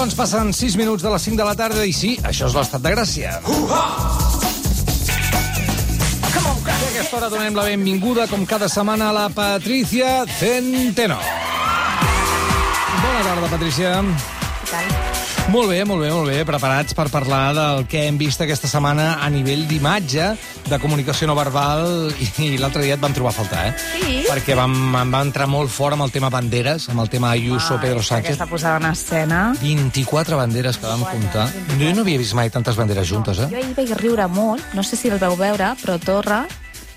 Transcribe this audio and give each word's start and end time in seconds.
Doncs 0.00 0.14
passen 0.16 0.48
6 0.56 0.78
minuts 0.80 1.02
de 1.04 1.10
les 1.12 1.24
5 1.28 1.36
de 1.36 1.44
la 1.44 1.52
tarda 1.52 1.82
i 1.84 1.90
sí, 1.92 2.14
això 2.24 2.46
és 2.48 2.54
l'estat 2.56 2.80
de 2.80 2.92
Gràcia. 2.94 3.34
I 3.36 3.50
a 6.40 6.88
aquesta 6.88 7.18
hora 7.18 7.28
donem 7.28 7.52
la 7.58 7.66
benvinguda, 7.68 8.24
com 8.32 8.48
cada 8.48 8.70
setmana, 8.72 9.10
a 9.10 9.16
la 9.18 9.26
Patricia 9.28 10.24
Centeno. 10.38 11.20
Bona 13.04 13.22
tarda, 13.28 13.52
Patricia. 13.52 13.94
Què 14.00 14.72
tal? 14.72 15.09
Molt 15.50 15.66
bé, 15.66 15.80
molt 15.82 15.98
bé, 15.98 16.10
molt 16.14 16.28
bé. 16.30 16.44
Preparats 16.46 16.94
per 16.94 17.08
parlar 17.10 17.50
del 17.56 17.80
que 17.90 18.04
hem 18.06 18.14
vist 18.20 18.38
aquesta 18.44 18.68
setmana 18.70 19.16
a 19.18 19.26
nivell 19.34 19.64
d'imatge, 19.66 20.28
de 20.70 20.78
comunicació 20.78 21.26
no 21.26 21.34
verbal, 21.34 22.12
i, 22.22 22.28
i 22.46 22.60
l'altre 22.60 22.84
dia 22.84 22.94
et 22.94 23.02
vam 23.02 23.16
trobar 23.16 23.32
a 23.32 23.36
faltar, 23.40 23.64
eh? 23.66 23.72
Sí? 23.96 24.20
Perquè 24.28 24.54
vam, 24.54 24.76
em 25.00 25.10
va 25.10 25.24
entrar 25.26 25.48
molt 25.50 25.72
fort 25.74 25.98
amb 25.98 26.06
el 26.06 26.14
tema 26.14 26.30
banderes, 26.30 26.86
amb 26.94 27.02
el 27.02 27.10
tema 27.10 27.32
Ayuso, 27.34 27.80
Pedro 27.82 27.98
Sánchez. 27.98 28.36
Aquesta 28.36 28.46
posada 28.46 28.78
en 28.78 28.92
escena. 28.92 29.42
24 29.58 30.38
banderes 30.38 30.78
que 30.78 30.86
vam 30.86 31.02
comptar. 31.10 31.48
Jo 31.74 31.90
no 31.98 32.06
havia 32.06 32.22
vist 32.22 32.38
mai 32.38 32.54
tantes 32.54 32.78
banderes 32.78 33.10
juntes, 33.10 33.42
Jo 33.42 33.50
eh? 33.50 33.64
ahir 33.64 33.74
vaig 33.74 33.90
riure 33.98 34.30
molt, 34.30 34.62
no 34.78 34.86
sé 34.86 34.94
si 34.94 35.10
el 35.10 35.18
veu 35.18 35.34
veure, 35.34 35.74
però 35.82 35.98
Torra 35.98 36.44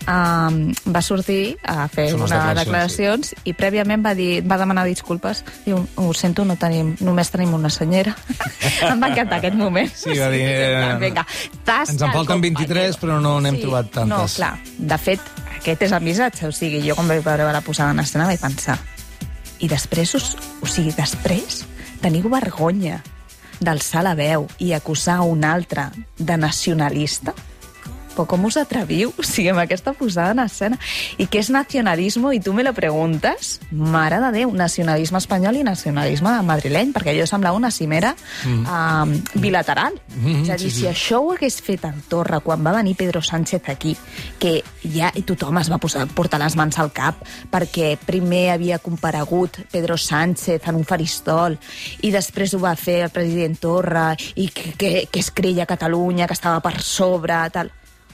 um, 0.07 0.59
va 0.93 1.01
sortir 1.05 1.55
a 1.63 1.87
fer 1.91 2.09
Són 2.11 2.23
unes 2.23 2.31
unes 2.31 2.59
declaracions, 2.59 3.31
declaracions 3.31 3.33
i 3.49 3.55
prèviament 3.57 4.05
va, 4.05 4.13
dir, 4.17 4.41
va 4.45 4.57
demanar 4.61 4.85
disculpes. 4.87 5.43
Diu, 5.65 5.79
ho 5.79 6.13
sento, 6.17 6.45
no 6.45 6.57
tenim, 6.59 6.93
només 7.01 7.31
tenim 7.33 7.53
una 7.55 7.71
senyera. 7.73 8.15
em 8.89 9.01
va 9.01 9.11
encantar 9.11 9.41
aquest 9.41 9.59
moment. 9.59 9.91
Sí, 9.95 10.17
va 10.19 10.31
dir, 10.33 10.43
eh, 10.47 10.95
Vinga, 11.01 11.25
ens 11.67 11.95
en 11.99 12.15
falten 12.15 12.43
23, 12.43 12.99
però 13.01 13.19
no 13.23 13.37
n'hem 13.43 13.61
trobat 13.63 13.93
tantes. 13.99 14.13
No, 14.13 14.25
clar, 14.37 14.55
de 14.93 14.99
fet, 15.01 15.29
aquest 15.59 15.87
és 15.89 15.95
el 15.95 16.03
missatge. 16.03 16.49
O 16.49 16.55
sigui, 16.55 16.83
jo 16.85 16.97
quan 16.97 17.11
vaig 17.11 17.23
veure 17.25 17.51
la 17.53 17.63
posada 17.65 17.95
en 17.95 18.03
escena 18.03 18.29
vaig 18.29 18.41
pensar 18.41 18.79
i 19.63 19.69
després, 19.71 20.11
us, 20.17 20.33
o 20.61 20.67
sigui, 20.67 20.91
després 20.95 21.63
teniu 22.03 22.27
vergonya 22.31 22.99
d'alçar 23.63 24.03
la 24.03 24.15
veu 24.17 24.47
i 24.59 24.73
acusar 24.75 25.21
un 25.23 25.45
altre 25.47 25.87
de 26.19 26.37
nacionalista? 26.37 27.31
Però 28.13 28.27
com 28.29 28.45
us 28.49 28.59
atreviu? 28.61 29.13
O 29.23 29.25
sigui, 29.25 29.49
amb 29.53 29.61
aquesta 29.63 29.93
posada 29.95 30.33
en 30.33 30.41
escena. 30.43 30.77
I 31.21 31.27
què 31.31 31.39
és 31.39 31.49
nacionalisme? 31.53 32.33
I 32.35 32.41
tu 32.43 32.53
me 32.53 32.63
lo 32.65 32.73
preguntes? 32.75 33.59
Mare 33.71 34.19
de 34.19 34.31
Déu, 34.35 34.51
nacionalisme 34.57 35.19
espanyol 35.21 35.61
i 35.61 35.63
nacionalisme 35.65 36.33
madrileny, 36.45 36.91
perquè 36.93 37.13
allò 37.13 37.27
semblava 37.29 37.57
una 37.57 37.71
cimera 37.71 38.11
mm. 38.13 38.63
um, 38.67 39.13
bilateral. 39.41 39.95
Mm, 40.17 40.43
és 40.43 40.51
a 40.51 40.57
dir, 40.59 40.69
sí, 40.69 40.75
sí. 40.75 40.83
si 40.83 40.89
això 40.91 41.21
ho 41.23 41.31
hagués 41.33 41.61
fet 41.63 41.85
en 41.87 42.01
Torra 42.09 42.41
quan 42.43 42.65
va 42.65 42.75
venir 42.75 42.97
Pedro 42.99 43.21
Sánchez 43.23 43.69
aquí, 43.71 43.95
que 44.39 44.59
ja 44.83 45.11
tothom 45.25 45.57
es 45.61 45.71
va 45.71 45.79
posar, 45.81 46.05
portar 46.13 46.41
les 46.41 46.57
mans 46.59 46.77
al 46.81 46.91
cap 46.95 47.21
perquè 47.51 47.93
primer 48.05 48.49
havia 48.53 48.79
comparegut 48.83 49.61
Pedro 49.71 49.97
Sánchez 49.97 50.67
en 50.69 50.81
un 50.81 50.87
faristol 50.87 51.57
i 52.03 52.11
després 52.13 52.53
ho 52.53 52.61
va 52.63 52.75
fer 52.79 53.01
el 53.07 53.13
president 53.13 53.57
Torra 53.61 54.11
i 54.35 54.49
que, 54.53 54.73
que, 54.77 54.91
que 55.11 55.23
es 55.23 55.31
creia 55.31 55.69
Catalunya, 55.69 56.27
que 56.27 56.37
estava 56.37 56.61
per 56.63 56.79
sobre, 56.83 57.39
tal. 57.53 57.71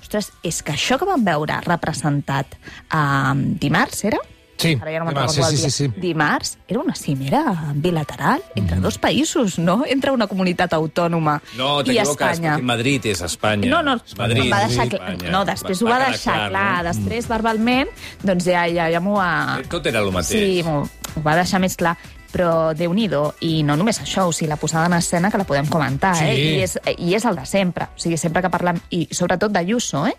Ostres, 0.10 0.32
és 0.42 0.64
que 0.66 0.74
això 0.74 0.98
que 0.98 1.06
vam 1.06 1.22
veure 1.22 1.60
representat 1.68 2.56
eh, 2.58 3.34
dimarts, 3.62 4.04
era? 4.10 4.18
Sí, 4.60 4.74
Ara 4.76 4.92
ja 4.92 5.00
no 5.00 5.12
dimarts, 5.14 5.36
sí, 5.38 5.44
sí, 5.46 5.58
sí, 5.62 5.70
sí. 5.72 5.86
Dimarts 6.02 6.58
era 6.68 6.82
una 6.82 6.96
cimera 6.98 7.44
bilateral 7.76 8.42
entre 8.60 8.82
dos 8.84 8.98
països, 9.00 9.56
no? 9.62 9.86
Entre 9.88 10.12
una 10.12 10.28
comunitat 10.28 10.74
autònoma 10.76 11.38
No, 11.56 11.80
i 11.80 11.86
t'equivoques, 11.94 12.34
Espanya. 12.34 12.58
perquè 12.58 12.68
Madrid 12.74 13.06
és 13.14 13.22
Espanya. 13.24 13.70
No, 13.72 13.84
no, 13.86 13.96
Madrid, 14.18 14.50
va 14.52 14.66
deixar 14.66 14.90
clar. 14.90 15.14
Espanya. 15.14 15.32
No, 15.32 15.46
després 15.48 15.82
ho 15.86 15.88
va, 15.88 16.00
deixar 16.10 16.38
clar. 16.50 16.68
no? 16.74 16.84
Després, 16.90 17.30
verbalment, 17.30 17.94
doncs 18.26 18.50
ja, 18.50 18.66
ja, 18.68 18.90
ja 18.92 19.00
m'ho 19.00 19.16
va... 19.16 19.32
Tot 19.72 19.88
era 19.94 20.02
el 20.04 20.12
mateix. 20.12 20.34
Sí, 20.34 20.64
m'ho 20.66 20.82
ho 21.16 21.24
va 21.24 21.38
deixar 21.40 21.62
més 21.64 21.78
clar. 21.80 21.96
Però 22.30 22.76
déu 22.78 22.94
nhi 22.94 23.08
i 23.42 23.64
no 23.64 23.76
només 23.76 24.00
això, 24.02 24.28
o 24.28 24.32
sigui, 24.32 24.50
la 24.50 24.58
posada 24.62 24.86
en 24.86 24.94
escena 24.94 25.32
que 25.32 25.38
la 25.38 25.46
podem 25.46 25.66
comentar, 25.66 26.16
Sí. 26.16 26.26
eh? 26.26 26.36
I 26.36 26.62
és, 26.64 26.80
I 26.98 27.16
és 27.16 27.26
el 27.26 27.36
de 27.36 27.46
sempre. 27.46 27.86
O 27.96 28.00
sigui, 28.00 28.18
sempre 28.18 28.42
que 28.42 28.50
parlem, 28.50 28.80
i 28.92 29.08
sobretot 29.12 29.52
d'Ayuso, 29.52 30.06
eh? 30.08 30.16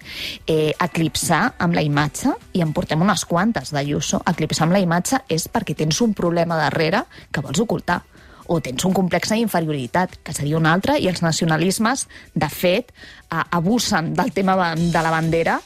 eh? 0.46 0.74
Eclipsar 0.80 1.54
amb 1.58 1.74
la 1.74 1.82
imatge, 1.82 2.34
i 2.52 2.62
en 2.62 2.72
portem 2.72 3.00
unes 3.00 3.24
quantes 3.24 3.70
d'Ayuso, 3.70 4.22
eclipsar 4.26 4.66
amb 4.66 4.72
la 4.72 4.80
imatge 4.80 5.22
és 5.28 5.48
perquè 5.48 5.76
tens 5.76 6.00
un 6.00 6.14
problema 6.14 6.56
darrere 6.56 7.04
que 7.30 7.40
vols 7.40 7.60
ocultar 7.60 8.02
o 8.50 8.58
tens 8.60 8.84
un 8.84 8.92
complex 8.92 9.30
d'inferioritat, 9.30 10.16
que 10.26 10.32
seria 10.34 10.58
un 10.58 10.66
altre, 10.66 10.98
i 10.98 11.06
els 11.06 11.22
nacionalismes, 11.22 12.08
de 12.34 12.48
fet, 12.50 12.90
eh, 13.30 13.42
abusen 13.50 14.12
del 14.14 14.32
tema 14.32 14.74
de 14.74 15.02
la 15.02 15.10
bandera 15.14 15.60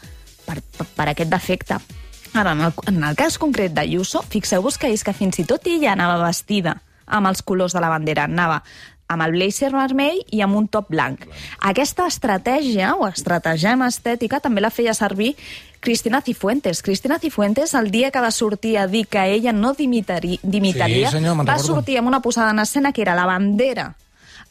per, 0.44 0.60
per, 0.60 0.86
per 0.92 1.08
aquest 1.08 1.30
defecte. 1.32 1.78
Ara, 2.34 2.52
en 2.52 2.60
el, 2.66 2.72
en 2.90 3.04
el 3.06 3.14
cas 3.14 3.38
concret 3.38 3.72
d'Ayuso, 3.74 4.24
fixeu-vos 4.26 4.78
que 4.78 4.90
és 4.90 5.04
que 5.06 5.14
fins 5.14 5.38
i 5.38 5.46
tot 5.46 5.66
ella 5.70 5.92
anava 5.94 6.18
vestida 6.24 6.80
amb 7.06 7.28
els 7.30 7.44
colors 7.46 7.74
de 7.76 7.82
la 7.84 7.92
bandera, 7.92 8.24
anava 8.26 8.62
amb 9.08 9.22
el 9.22 9.34
blazer 9.36 9.70
vermell 9.70 10.22
i 10.32 10.40
amb 10.42 10.56
un 10.56 10.66
top 10.66 10.88
blanc. 10.90 11.26
Aquesta 11.60 12.08
estratègia, 12.10 12.94
o 12.96 13.06
estratagema 13.06 13.86
estètica, 13.92 14.40
també 14.40 14.64
la 14.64 14.72
feia 14.72 14.94
servir 14.96 15.34
Cristina 15.84 16.22
Cifuentes. 16.24 16.80
Cristina 16.82 17.20
Cifuentes, 17.20 17.74
el 17.74 17.90
dia 17.92 18.10
que 18.10 18.22
va 18.24 18.32
sortir 18.32 18.78
a 18.78 18.86
dir 18.88 19.06
que 19.06 19.22
ella 19.34 19.52
no 19.52 19.74
dimitari, 19.74 20.40
dimitaria, 20.42 21.10
Sí, 21.10 21.20
senyor, 21.20 21.44
va 21.44 21.58
sortir 21.58 22.00
amb 22.00 22.08
una 22.08 22.22
posada 22.24 22.50
en 22.50 22.64
escena 22.64 22.92
que 22.92 23.02
era 23.02 23.14
la 23.14 23.26
bandera 23.26 23.92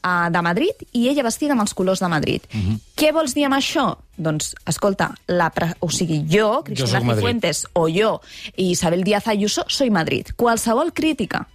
uh, 0.03 0.29
de 0.31 0.41
Madrid 0.41 0.73
i 0.93 1.07
ella 1.09 1.23
vestida 1.23 1.53
amb 1.53 1.61
els 1.61 1.73
colors 1.73 1.99
de 1.99 2.07
Madrid. 2.07 2.41
Uh 2.53 2.57
Mhm. 2.57 2.71
-huh. 2.73 2.79
Què 2.95 3.11
vols 3.13 3.33
dir 3.33 3.45
amb 3.45 3.55
això? 3.55 3.97
Doncs, 4.17 4.55
escolta, 4.65 5.15
la 5.27 5.49
pre... 5.49 5.73
o 5.79 5.89
sigui, 5.89 6.25
jo, 6.29 6.61
Cristina. 6.63 6.99
Cifuentes, 7.15 7.67
o 7.73 7.87
jo, 7.89 8.21
i 8.55 8.71
Isabel 8.71 9.03
Díaz 9.03 9.27
Ayuso, 9.27 9.63
soy 9.67 9.89
Madrid. 9.89 10.27
Qualsevol 10.35 10.93
crítica 10.93 11.47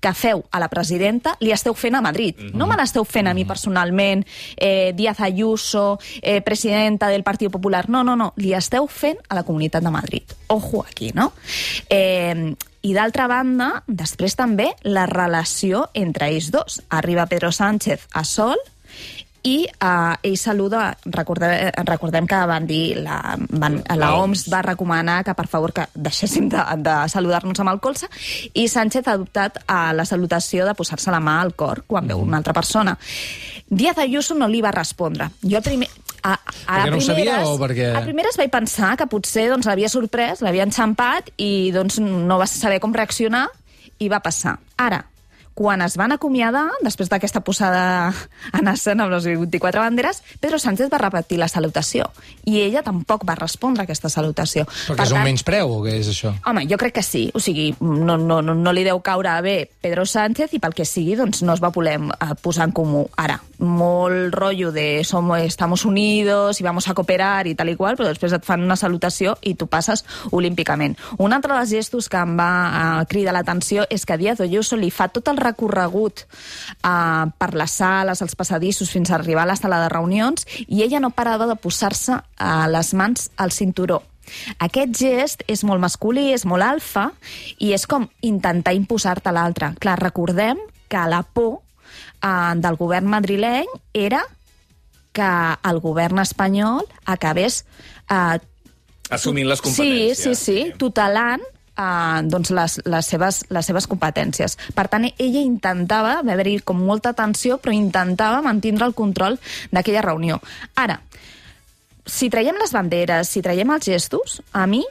que 0.00 0.12
feu 0.14 0.44
a 0.50 0.58
la 0.60 0.68
presidenta 0.68 1.36
li 1.40 1.50
esteu 1.52 1.72
fent 1.74 1.94
a 1.94 2.00
Madrid. 2.00 2.34
Mhm. 2.38 2.56
No 2.58 2.66
me 2.66 2.76
l'esteu 2.76 3.04
fent 3.04 3.26
a 3.26 3.34
mi 3.34 3.44
personalment, 3.44 4.26
eh, 4.56 4.92
Díaz 4.94 5.20
Ayuso, 5.20 5.98
eh, 6.22 6.40
presidenta 6.42 7.08
del 7.08 7.22
Partit 7.22 7.50
Popular. 7.50 7.88
No, 7.88 8.02
no, 8.04 8.14
no, 8.16 8.32
li 8.36 8.52
esteu 8.54 8.86
fent 8.86 9.18
a 9.28 9.34
la 9.34 9.42
Comunitat 9.42 9.82
de 9.82 9.90
Madrid. 9.90 10.22
Ojo 10.48 10.84
aquí, 10.86 11.10
no? 11.14 11.32
Eh, 11.88 12.54
i 12.84 12.92
d'altra 12.92 13.26
banda, 13.30 13.70
després 13.88 14.36
també 14.36 14.70
la 14.84 15.06
relació 15.08 15.86
entre 15.96 16.28
ells 16.28 16.50
dos. 16.52 16.82
Arriba 16.92 17.26
Pedro 17.30 17.50
Sánchez 17.52 18.08
a 18.12 18.24
Sol 18.28 18.60
i 19.44 19.66
uh, 19.68 20.16
ell 20.24 20.36
saluda, 20.40 20.86
recordem, 21.12 21.68
recordem 21.84 22.28
que 22.28 22.38
van 22.48 22.64
dir, 22.68 22.96
la, 23.04 23.18
van, 23.60 23.76
la 24.00 24.14
OMS 24.16 24.46
va 24.52 24.62
recomanar 24.64 25.18
que 25.24 25.34
per 25.36 25.46
favor 25.52 25.74
que 25.76 25.84
deixéssim 25.94 26.48
de, 26.52 26.62
de 26.80 26.94
saludar-nos 27.12 27.60
amb 27.60 27.74
el 27.74 27.82
colze 27.84 28.08
i 28.54 28.64
Sánchez 28.72 29.04
ha 29.08 29.18
adoptat 29.18 29.60
uh, 29.64 29.92
la 29.96 30.08
salutació 30.08 30.64
de 30.64 30.76
posar-se 30.76 31.12
la 31.12 31.20
mà 31.20 31.40
al 31.42 31.52
cor 31.56 31.84
quan 31.86 32.08
veu 32.08 32.24
una 32.24 32.40
altra 32.40 32.56
persona. 32.56 32.96
Díaz 33.68 34.00
Ayuso 34.00 34.36
no 34.36 34.48
li 34.48 34.64
va 34.64 34.72
respondre. 34.72 35.28
Jo 35.44 35.60
primer... 35.64 35.92
A, 36.24 36.32
a 36.32 36.76
Perquè 36.78 36.90
no 36.90 36.96
ho 36.96 37.04
sabia 37.04 37.34
o 37.44 37.58
perquè- 37.60 37.90
A 37.98 38.00
primeres 38.06 38.38
vaig 38.40 38.48
pensar 38.50 38.94
que 38.96 39.06
potser 39.06 39.48
doncs, 39.50 39.66
l'havia 39.68 39.90
sorprès, 39.92 40.40
l'havia 40.40 40.64
enxampat 40.64 41.28
i 41.36 41.70
doncs, 41.74 41.98
no 42.00 42.38
va 42.40 42.46
saber 42.48 42.80
com 42.80 42.94
reaccionar 42.96 43.46
i 44.00 44.08
va 44.08 44.20
passar. 44.24 44.56
Ara, 44.80 45.04
quan 45.54 45.82
es 45.82 45.96
van 45.96 46.12
acomiadar, 46.12 46.66
després 46.82 47.08
d'aquesta 47.10 47.44
posada 47.46 48.12
en 48.52 48.68
escena 48.68 49.06
amb 49.06 49.14
les 49.14 49.26
24 49.26 49.80
banderes, 49.80 50.22
Pedro 50.42 50.58
Sánchez 50.58 50.90
va 50.92 50.98
repetir 50.98 51.38
la 51.38 51.48
salutació 51.48 52.10
i 52.44 52.58
ella 52.64 52.82
tampoc 52.82 53.24
va 53.26 53.36
respondre 53.38 53.82
a 53.82 53.86
aquesta 53.86 54.10
salutació. 54.10 54.66
Perquè 54.66 55.06
és 55.06 55.14
un 55.14 55.22
menyspreu 55.22 55.76
o 55.76 55.80
què 55.86 55.94
és 56.00 56.10
això? 56.10 56.34
Home, 56.50 56.66
jo 56.70 56.78
crec 56.80 56.98
que 56.98 57.06
sí. 57.06 57.28
O 57.34 57.42
sigui, 57.42 57.70
no, 57.80 58.18
no, 58.18 58.40
no, 58.42 58.54
no 58.54 58.74
li 58.74 58.84
deu 58.86 59.00
caure 59.04 59.34
bé 59.46 59.56
Pedro 59.80 60.04
Sánchez 60.06 60.56
i 60.58 60.60
pel 60.62 60.74
que 60.74 60.86
sigui, 60.88 61.14
doncs 61.18 61.44
no 61.46 61.54
es 61.54 61.62
va 61.62 61.72
voler 61.74 61.96
eh, 62.02 62.34
posar 62.42 62.68
en 62.68 62.74
comú. 62.74 63.06
Ara, 63.20 63.38
molt 63.58 64.34
rotllo 64.34 64.72
de 64.72 65.04
somos, 65.04 65.40
estamos 65.40 65.84
unidos 65.84 66.60
y 66.60 66.64
vamos 66.64 66.88
a 66.88 66.94
cooperar 66.94 67.46
i 67.46 67.54
tal 67.54 67.70
i 67.70 67.76
qual, 67.78 67.96
però 67.96 68.10
després 68.10 68.34
et 68.34 68.44
fan 68.44 68.62
una 68.64 68.76
salutació 68.76 69.36
i 69.42 69.54
tu 69.54 69.68
passes 69.70 70.04
olímpicament. 70.32 70.98
Un 71.18 71.32
altre 71.32 71.54
dels 71.54 71.70
gestos 71.70 72.10
que 72.10 72.18
em 72.18 72.34
va 72.38 72.50
eh, 72.66 73.06
cridar 73.10 73.36
l'atenció 73.36 73.86
és 73.90 74.04
que 74.04 74.18
Díaz 74.18 74.42
Ayuso 74.42 74.76
li 74.76 74.90
fa 74.90 75.08
tot 75.08 75.30
el 75.30 75.40
recorregut 75.44 76.24
eh, 76.24 77.24
per 77.38 77.50
les 77.54 77.76
sales, 77.80 78.22
els 78.24 78.34
passadissos, 78.38 78.90
fins 78.90 79.12
a 79.12 79.18
arribar 79.20 79.44
a 79.44 79.52
la 79.52 79.56
sala 79.60 79.82
de 79.84 79.92
reunions, 79.92 80.46
i 80.66 80.82
ella 80.84 81.00
no 81.04 81.12
parava 81.14 81.46
de 81.50 81.56
posar-se 81.60 82.16
eh, 82.18 82.50
les 82.72 82.94
mans 82.98 83.28
al 83.36 83.52
cinturó. 83.54 84.02
Aquest 84.64 84.94
gest 84.96 85.42
és 85.52 85.60
molt 85.68 85.82
masculí, 85.84 86.30
és 86.32 86.46
molt 86.48 86.64
alfa, 86.64 87.10
i 87.60 87.74
és 87.76 87.84
com 87.86 88.06
intentar 88.24 88.72
imposar-te 88.74 89.28
a 89.28 89.34
l'altre. 89.36 89.74
Clar, 89.84 89.98
recordem 90.00 90.62
que 90.88 91.02
la 91.12 91.20
por 91.22 91.58
eh, 92.24 92.54
del 92.56 92.80
govern 92.80 93.06
madrileny 93.12 93.68
era 93.92 94.22
que 95.14 95.28
el 95.70 95.78
govern 95.84 96.18
espanyol 96.24 96.88
acabés 97.04 97.60
eh, 98.10 98.40
Assumint 99.12 99.46
les 99.46 99.60
Sí, 99.60 99.68
competències. 99.68 100.18
sí, 100.24 100.34
sí, 100.34 100.72
tutelant 100.80 101.42
eh, 101.76 102.22
doncs 102.24 102.50
les, 102.54 102.78
les, 102.84 103.06
seves, 103.06 103.42
les 103.50 103.66
seves 103.66 103.88
competències. 103.90 104.56
Per 104.74 104.86
tant, 104.90 105.06
ella 105.10 105.42
intentava, 105.42 106.20
va 106.22 106.34
haver-hi 106.36 106.58
com 106.66 106.80
molta 106.80 107.14
tensió, 107.16 107.58
però 107.58 107.74
intentava 107.74 108.42
mantindre 108.44 108.86
el 108.86 108.96
control 108.96 109.38
d'aquella 109.72 110.04
reunió. 110.04 110.40
Ara, 110.80 111.00
si 112.06 112.28
traiem 112.30 112.58
les 112.60 112.74
banderes, 112.74 113.30
si 113.30 113.42
traiem 113.42 113.70
els 113.74 113.88
gestos, 113.88 114.40
a 114.52 114.66
mi 114.66 114.84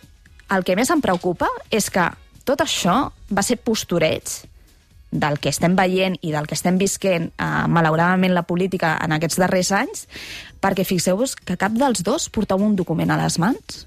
el 0.54 0.66
que 0.66 0.76
més 0.78 0.90
em 0.94 1.02
preocupa 1.02 1.48
és 1.74 1.90
que 1.94 2.10
tot 2.44 2.62
això 2.62 3.08
va 3.32 3.44
ser 3.46 3.62
postureig 3.64 4.42
del 5.14 5.38
que 5.38 5.52
estem 5.54 5.76
veient 5.78 6.18
i 6.26 6.32
del 6.34 6.48
que 6.50 6.58
estem 6.58 6.80
visquent, 6.82 7.30
eh, 7.38 7.66
malauradament, 7.70 8.34
la 8.34 8.48
política 8.50 8.96
en 8.98 9.14
aquests 9.14 9.38
darrers 9.38 9.72
anys, 9.78 10.08
perquè 10.60 10.84
fixeu-vos 10.84 11.36
que 11.38 11.58
cap 11.58 11.76
dels 11.78 12.02
dos 12.04 12.30
portava 12.34 12.66
un 12.66 12.76
document 12.76 13.14
a 13.14 13.20
les 13.22 13.38
mans 13.38 13.84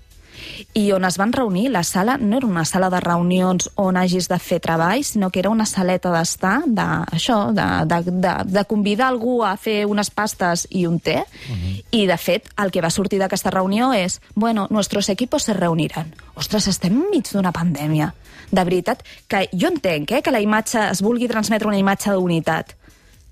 i 0.75 0.91
on 0.93 1.05
es 1.05 1.17
van 1.19 1.33
reunir, 1.33 1.71
la 1.71 1.83
sala 1.85 2.17
no 2.19 2.37
era 2.39 2.47
una 2.47 2.65
sala 2.65 2.91
de 2.91 3.01
reunions 3.01 3.71
on 3.75 3.97
hagis 3.97 4.29
de 4.29 4.39
fer 4.39 4.61
treball, 4.61 5.05
sinó 5.05 5.31
que 5.31 5.41
era 5.41 5.51
una 5.51 5.67
saleta 5.67 6.13
d'estar, 6.13 6.63
de, 6.67 6.87
això, 7.17 7.39
de, 7.57 7.67
de, 7.89 8.01
de, 8.11 8.35
de 8.45 8.65
convidar 8.69 9.09
algú 9.09 9.43
a 9.45 9.57
fer 9.57 9.85
unes 9.87 10.11
pastes 10.11 10.67
i 10.71 10.87
un 10.87 11.01
té, 11.01 11.19
uh 11.19 11.57
-huh. 11.57 11.85
i 11.91 12.07
de 12.07 12.17
fet 12.17 12.49
el 12.57 12.71
que 12.71 12.81
va 12.81 12.91
sortir 12.91 13.19
d'aquesta 13.19 13.51
reunió 13.51 13.93
és 13.93 14.21
bueno, 14.35 14.67
nuestros 14.71 15.09
equipos 15.09 15.43
se 15.43 15.55
reuniran. 15.55 16.15
Ostres, 16.35 16.69
estem 16.69 16.93
enmig 16.93 17.33
d'una 17.33 17.53
pandèmia. 17.53 18.15
De 18.51 18.65
veritat, 18.65 19.03
que 19.27 19.49
jo 19.53 19.69
entenc 19.69 20.11
eh, 20.13 20.23
que 20.23 20.31
la 20.31 20.41
imatge 20.41 20.91
es 20.91 21.03
vulgui 21.03 21.29
transmetre 21.29 21.69
una 21.69 21.79
imatge 21.79 22.13
d'unitat, 22.13 22.77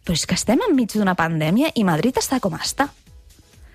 però 0.04 0.12
és 0.12 0.26
que 0.26 0.34
estem 0.34 0.60
enmig 0.68 0.92
d'una 0.92 1.14
pandèmia 1.14 1.70
i 1.74 1.84
Madrid 1.84 2.16
està 2.16 2.40
com 2.40 2.54
està. 2.54 2.88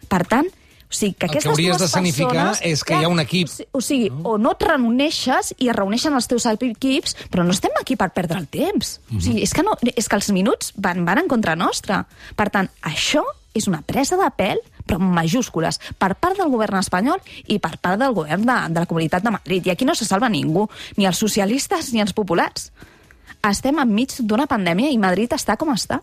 Per 0.10 0.26
tant, 0.28 0.48
o 0.90 0.94
sigui, 0.94 1.14
que 1.14 1.28
El 1.28 1.32
que 1.32 1.38
hauries 1.50 1.78
de 1.78 1.88
persones, 2.34 2.60
és 2.64 2.84
que 2.84 2.94
hi 2.94 3.04
ha 3.04 3.08
un 3.10 3.20
equip. 3.20 3.48
O 3.48 3.52
si- 3.52 3.68
O 3.72 3.82
sigui, 3.82 4.12
o 4.24 4.38
no 4.40 4.52
et 4.52 4.62
reuneixes 4.64 5.54
i 5.60 5.70
es 5.70 5.76
reuneixen 5.76 6.14
els 6.14 6.28
teus 6.28 6.46
equips, 6.48 7.16
però 7.30 7.44
no 7.46 7.52
estem 7.52 7.72
aquí 7.80 7.96
per 7.96 8.10
perdre 8.12 8.40
el 8.40 8.48
temps. 8.48 9.00
O 9.16 9.22
sigui, 9.22 9.44
és 9.44 9.54
que, 9.54 9.62
no, 9.64 9.78
és 9.96 10.08
que 10.10 10.16
els 10.16 10.32
minuts 10.32 10.74
van, 10.76 11.06
van 11.06 11.20
en 11.20 11.28
contra 11.28 11.56
nostra. 11.56 12.08
Per 12.36 12.50
tant, 12.50 12.70
això 12.82 13.22
és 13.54 13.68
una 13.68 13.82
presa 13.82 14.16
de 14.18 14.30
pèl, 14.38 14.58
però 14.86 14.96
amb 14.98 15.14
majúscules, 15.14 15.80
per 15.98 16.16
part 16.16 16.38
del 16.38 16.50
govern 16.50 16.78
espanyol 16.80 17.20
i 17.48 17.60
per 17.60 17.78
part 17.78 18.00
del 18.00 18.14
govern 18.14 18.46
de, 18.46 18.58
de 18.74 18.80
la 18.80 18.86
Comunitat 18.88 19.22
de 19.24 19.30
Madrid. 19.32 19.68
I 19.68 19.72
aquí 19.72 19.86
no 19.86 19.94
se 19.96 20.06
salva 20.06 20.30
ningú, 20.30 20.68
ni 20.98 21.06
els 21.06 21.18
socialistes 21.18 21.94
ni 21.94 22.02
els 22.02 22.14
populars. 22.14 22.72
Estem 23.48 23.78
enmig 23.80 24.16
d'una 24.20 24.48
pandèmia 24.48 24.90
i 24.92 24.98
Madrid 24.98 25.32
està 25.34 25.56
com 25.56 25.70
està. 25.70 26.02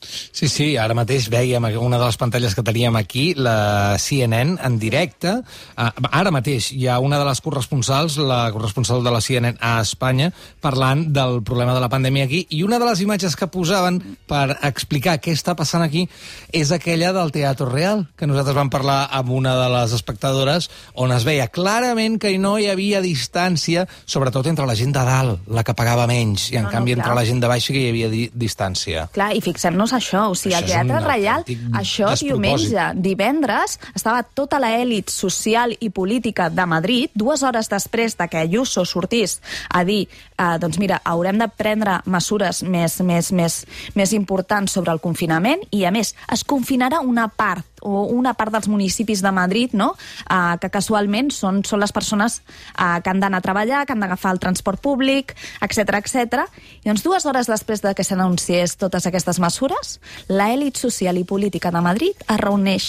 Sí, 0.00 0.46
sí, 0.48 0.76
ara 0.78 0.94
mateix 0.94 1.26
veiem 1.32 1.64
una 1.80 1.98
de 1.98 2.04
les 2.06 2.16
pantalles 2.20 2.54
que 2.54 2.62
teníem 2.62 2.94
aquí, 2.96 3.34
la 3.34 3.96
CNN, 3.98 4.56
en 4.64 4.78
directe. 4.78 5.32
Uh, 5.76 5.88
ara 6.14 6.30
mateix 6.34 6.70
hi 6.72 6.86
ha 6.88 6.98
una 7.02 7.18
de 7.18 7.26
les 7.26 7.40
corresponsals, 7.42 8.16
la 8.22 8.46
corresponsal 8.54 9.02
de 9.04 9.10
la 9.10 9.20
CNN 9.20 9.58
a 9.60 9.80
Espanya, 9.82 10.30
parlant 10.62 11.06
del 11.12 11.42
problema 11.42 11.74
de 11.74 11.82
la 11.82 11.90
pandèmia 11.90 12.24
aquí, 12.28 12.44
i 12.54 12.62
una 12.62 12.78
de 12.78 12.86
les 12.88 13.02
imatges 13.02 13.34
que 13.36 13.48
posaven 13.50 13.98
per 14.30 14.56
explicar 14.68 15.18
què 15.20 15.34
està 15.34 15.56
passant 15.58 15.82
aquí 15.82 16.06
és 16.54 16.70
aquella 16.72 17.12
del 17.16 17.32
Teatre 17.34 17.66
Real, 17.68 18.06
que 18.16 18.26
nosaltres 18.30 18.56
vam 18.56 18.70
parlar 18.70 19.00
amb 19.18 19.34
una 19.34 19.56
de 19.58 19.68
les 19.74 19.92
espectadores, 19.98 20.70
on 20.94 21.12
es 21.12 21.26
veia 21.26 21.48
clarament 21.52 22.18
que 22.22 22.36
no 22.38 22.54
hi 22.58 22.68
havia 22.70 23.02
distància, 23.04 23.86
sobretot 24.06 24.46
entre 24.46 24.66
la 24.68 24.76
gent 24.78 24.94
de 24.94 25.02
dalt, 25.04 25.42
la 25.50 25.64
que 25.66 25.74
pagava 25.74 26.06
menys, 26.06 26.48
i 26.52 26.56
en 26.56 26.68
No, 26.68 26.70
no, 26.70 26.74
canvi 26.76 26.94
clar. 26.94 27.02
entre 27.02 27.14
la 27.16 27.24
gent 27.24 27.40
de 27.42 27.48
baix 27.48 27.64
sí 27.64 27.72
que 27.74 27.80
hi 27.82 27.88
havia 27.90 28.08
di 28.12 28.24
distància. 28.34 29.06
Clar, 29.14 29.30
i 29.36 29.40
fixem-nos 29.44 29.87
això, 29.96 30.28
o 30.32 30.36
sigui, 30.38 30.56
Això 30.56 30.64
és 30.64 30.72
Teatre 30.72 31.00
Reial, 31.04 31.44
això 31.78 32.12
diumenge, 32.18 32.88
divendres, 32.96 33.78
estava 33.94 34.22
tota 34.22 34.60
l'èlit 34.62 35.12
social 35.12 35.74
i 35.80 35.90
política 35.90 36.48
de 36.50 36.66
Madrid, 36.66 37.12
dues 37.14 37.42
hores 37.42 37.70
després 37.70 38.16
de 38.18 38.28
que 38.28 38.42
Ayuso 38.42 38.84
sortís 38.88 39.38
a 39.70 39.84
dir, 39.84 40.08
eh, 40.08 40.58
doncs 40.60 40.78
mira, 40.78 41.00
haurem 41.04 41.38
de 41.38 41.48
prendre 41.48 42.00
mesures 42.06 42.62
més, 42.62 43.00
més, 43.00 43.32
més, 43.32 43.64
més 43.94 44.12
importants 44.12 44.72
sobre 44.72 44.92
el 44.92 45.00
confinament, 45.00 45.64
i 45.70 45.84
a 45.84 45.92
més, 45.94 46.14
es 46.32 46.44
confinarà 46.44 47.00
una 47.00 47.28
part 47.28 47.66
o 47.82 48.06
una 48.12 48.34
part 48.34 48.52
dels 48.54 48.68
municipis 48.68 49.22
de 49.22 49.32
Madrid, 49.32 49.74
no? 49.74 49.94
eh, 50.30 50.56
que 50.60 50.70
casualment 50.70 51.30
són, 51.34 51.62
són 51.64 51.82
les 51.82 51.92
persones 51.92 52.40
eh, 52.40 52.98
que 53.02 53.10
han 53.10 53.20
d'anar 53.20 53.42
a 53.42 53.46
treballar, 53.46 53.84
que 53.86 53.94
han 53.96 54.04
d'agafar 54.04 54.34
el 54.36 54.42
transport 54.42 54.82
públic, 54.82 55.34
etc 55.64 55.98
etc. 56.00 56.46
I 56.84 56.90
doncs 56.90 57.04
dues 57.06 57.26
hores 57.26 57.50
després 57.50 57.82
de 57.84 57.94
que 57.94 58.06
s'anunciés 58.06 58.76
totes 58.80 59.06
aquestes 59.08 59.40
mesures, 59.42 59.98
l'èlit 60.28 60.78
social 60.78 61.18
i 61.18 61.24
política 61.28 61.72
de 61.74 61.82
Madrid 61.84 62.26
es 62.28 62.40
reuneix 62.40 62.88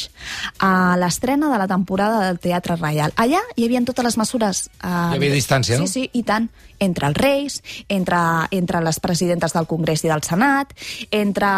a 0.59 0.95
l'estrena 0.99 1.51
de 1.51 1.57
la 1.57 1.67
temporada 1.67 2.25
del 2.27 2.39
Teatre 2.39 2.77
Reial. 2.79 3.13
Allà 3.17 3.41
hi 3.55 3.67
havia 3.67 3.83
totes 3.85 4.05
les 4.05 4.17
mesures... 4.19 4.65
Eh, 4.83 4.87
Hi 4.89 5.19
havia 5.19 5.33
distància, 5.33 5.77
sí, 5.77 5.81
no? 5.81 5.87
Sí, 5.89 6.09
i 6.13 6.23
tant. 6.27 6.49
Entre 6.79 7.09
els 7.09 7.17
reis, 7.17 7.57
entre, 7.91 8.17
entre 8.55 8.79
les 8.83 9.01
presidentes 9.03 9.51
del 9.51 9.67
Congrés 9.67 10.03
i 10.05 10.11
del 10.11 10.23
Senat, 10.23 10.71
entre 11.11 11.49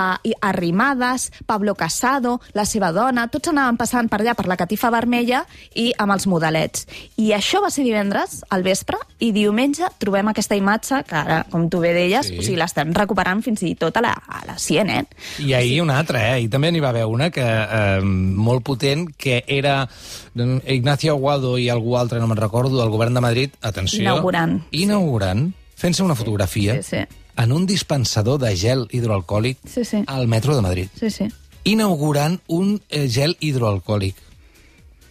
Arrimadas, 0.41 1.29
Pablo 1.45 1.75
Casado, 1.75 2.39
la 2.57 2.65
seva 2.65 2.91
dona, 2.91 3.20
tots 3.27 3.49
anaven 3.51 3.77
passant 3.77 4.07
per 4.09 4.19
allà 4.21 4.33
per 4.35 4.47
la 4.47 4.57
catifa 4.57 4.89
vermella 4.89 5.43
i 5.75 5.91
amb 5.97 6.11
els 6.15 6.25
modelets. 6.27 6.87
I 7.17 7.31
això 7.37 7.61
va 7.61 7.69
ser 7.69 7.83
divendres, 7.83 8.41
al 8.49 8.63
vespre, 8.63 8.97
i 9.19 9.31
diumenge 9.31 9.85
trobem 9.99 10.27
aquesta 10.31 10.55
imatge 10.55 11.03
que 11.07 11.15
ara, 11.15 11.43
com 11.49 11.69
tu 11.69 11.79
bé 11.83 11.93
deies, 11.93 12.25
Sí. 12.27 12.33
sí. 12.33 12.39
o 12.39 12.41
sigui, 12.43 12.57
l'estem 12.57 12.93
recuperant 12.93 13.41
fins 13.43 13.61
i 13.63 13.75
tot 13.75 13.97
a 13.97 14.01
la, 14.01 14.11
a 14.13 14.41
la 14.47 14.57
CNN. 14.57 15.07
I 15.45 15.53
ahir 15.53 15.81
una 15.81 15.99
altra, 15.99 16.35
eh? 16.35 16.41
I 16.43 16.47
també 16.49 16.71
n'hi 16.71 16.79
va 16.79 16.89
haver 16.89 17.05
una 17.05 17.29
que, 17.29 17.41
eh, 17.45 18.01
molt 18.01 18.63
potent, 18.63 19.07
que 19.17 19.43
era 19.47 19.87
mm, 20.33 20.61
Ignacio 20.67 21.13
Aguado 21.13 21.57
i 21.57 21.69
algú 21.69 21.97
altre, 21.97 22.19
no 22.19 22.27
me'n 22.27 22.37
recordo, 22.37 22.79
del 22.79 22.89
govern 22.89 23.13
de 23.13 23.21
Madrid, 23.21 23.49
atenció... 23.61 24.01
Inaugurant. 24.01 24.61
Inaugurant, 24.71 25.51
fent-se 25.75 26.03
una 26.03 26.15
fotografia 26.15 26.75
Sí, 26.81 26.97
sí. 26.97 27.17
en 27.37 27.51
un 27.51 27.65
dispensador 27.65 28.39
de 28.39 28.55
gel 28.55 28.87
hidroalcohòlic 28.91 29.57
Sí, 29.67 29.83
sí. 29.85 30.03
al 30.07 30.27
metro 30.27 30.55
de 30.55 30.61
Madrid. 30.61 30.87
Sí, 30.99 31.09
sí. 31.09 31.27
Inaugurant 31.63 32.39
un 32.47 32.81
eh, 32.89 33.07
gel 33.09 33.37
hidroalcohòlic. 33.39 34.15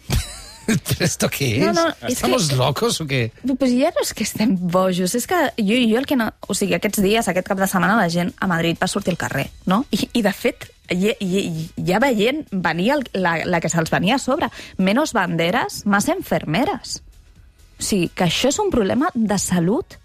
¿Pero 0.65 1.05
esto 1.05 1.29
qué 1.29 1.57
es? 1.57 1.65
No, 1.65 1.73
no, 1.73 1.93
¿Estamos 2.07 2.49
que- 2.49 2.55
locos 2.55 3.01
o 3.01 3.07
qué? 3.07 3.31
Pues 3.57 3.71
ja 3.71 3.91
no 3.91 4.01
és 4.03 4.13
que 4.13 4.23
estem 4.23 4.55
bojos, 4.59 5.15
és 5.15 5.27
que 5.27 5.39
jo, 5.57 5.75
jo 5.89 5.97
el 5.99 6.05
que 6.05 6.15
no... 6.15 6.29
O 6.47 6.53
sigui, 6.55 6.75
aquests 6.77 7.01
dies, 7.03 7.27
aquest 7.27 7.47
cap 7.47 7.59
de 7.59 7.67
setmana, 7.67 7.95
la 7.97 8.09
gent 8.09 8.33
a 8.39 8.47
Madrid 8.47 8.77
va 8.81 8.87
sortir 8.87 9.11
al 9.15 9.17
carrer, 9.19 9.49
no? 9.65 9.85
I, 9.91 10.07
i 10.13 10.21
de 10.21 10.31
fet, 10.35 10.67
ja, 10.91 11.99
veient 12.03 12.45
venir 12.51 12.91
el, 12.97 13.03
la, 13.13 13.37
la 13.45 13.59
que 13.63 13.71
se'ls 13.71 13.91
venia 13.91 14.15
a 14.15 14.19
sobre. 14.19 14.51
Menos 14.77 15.13
banderes, 15.13 15.85
más 15.85 16.07
enfermeres. 16.09 17.01
O 17.79 17.83
sigui, 17.83 18.11
que 18.13 18.27
això 18.29 18.51
és 18.51 18.59
un 18.61 18.69
problema 18.71 19.09
de 19.15 19.39
salut, 19.39 19.97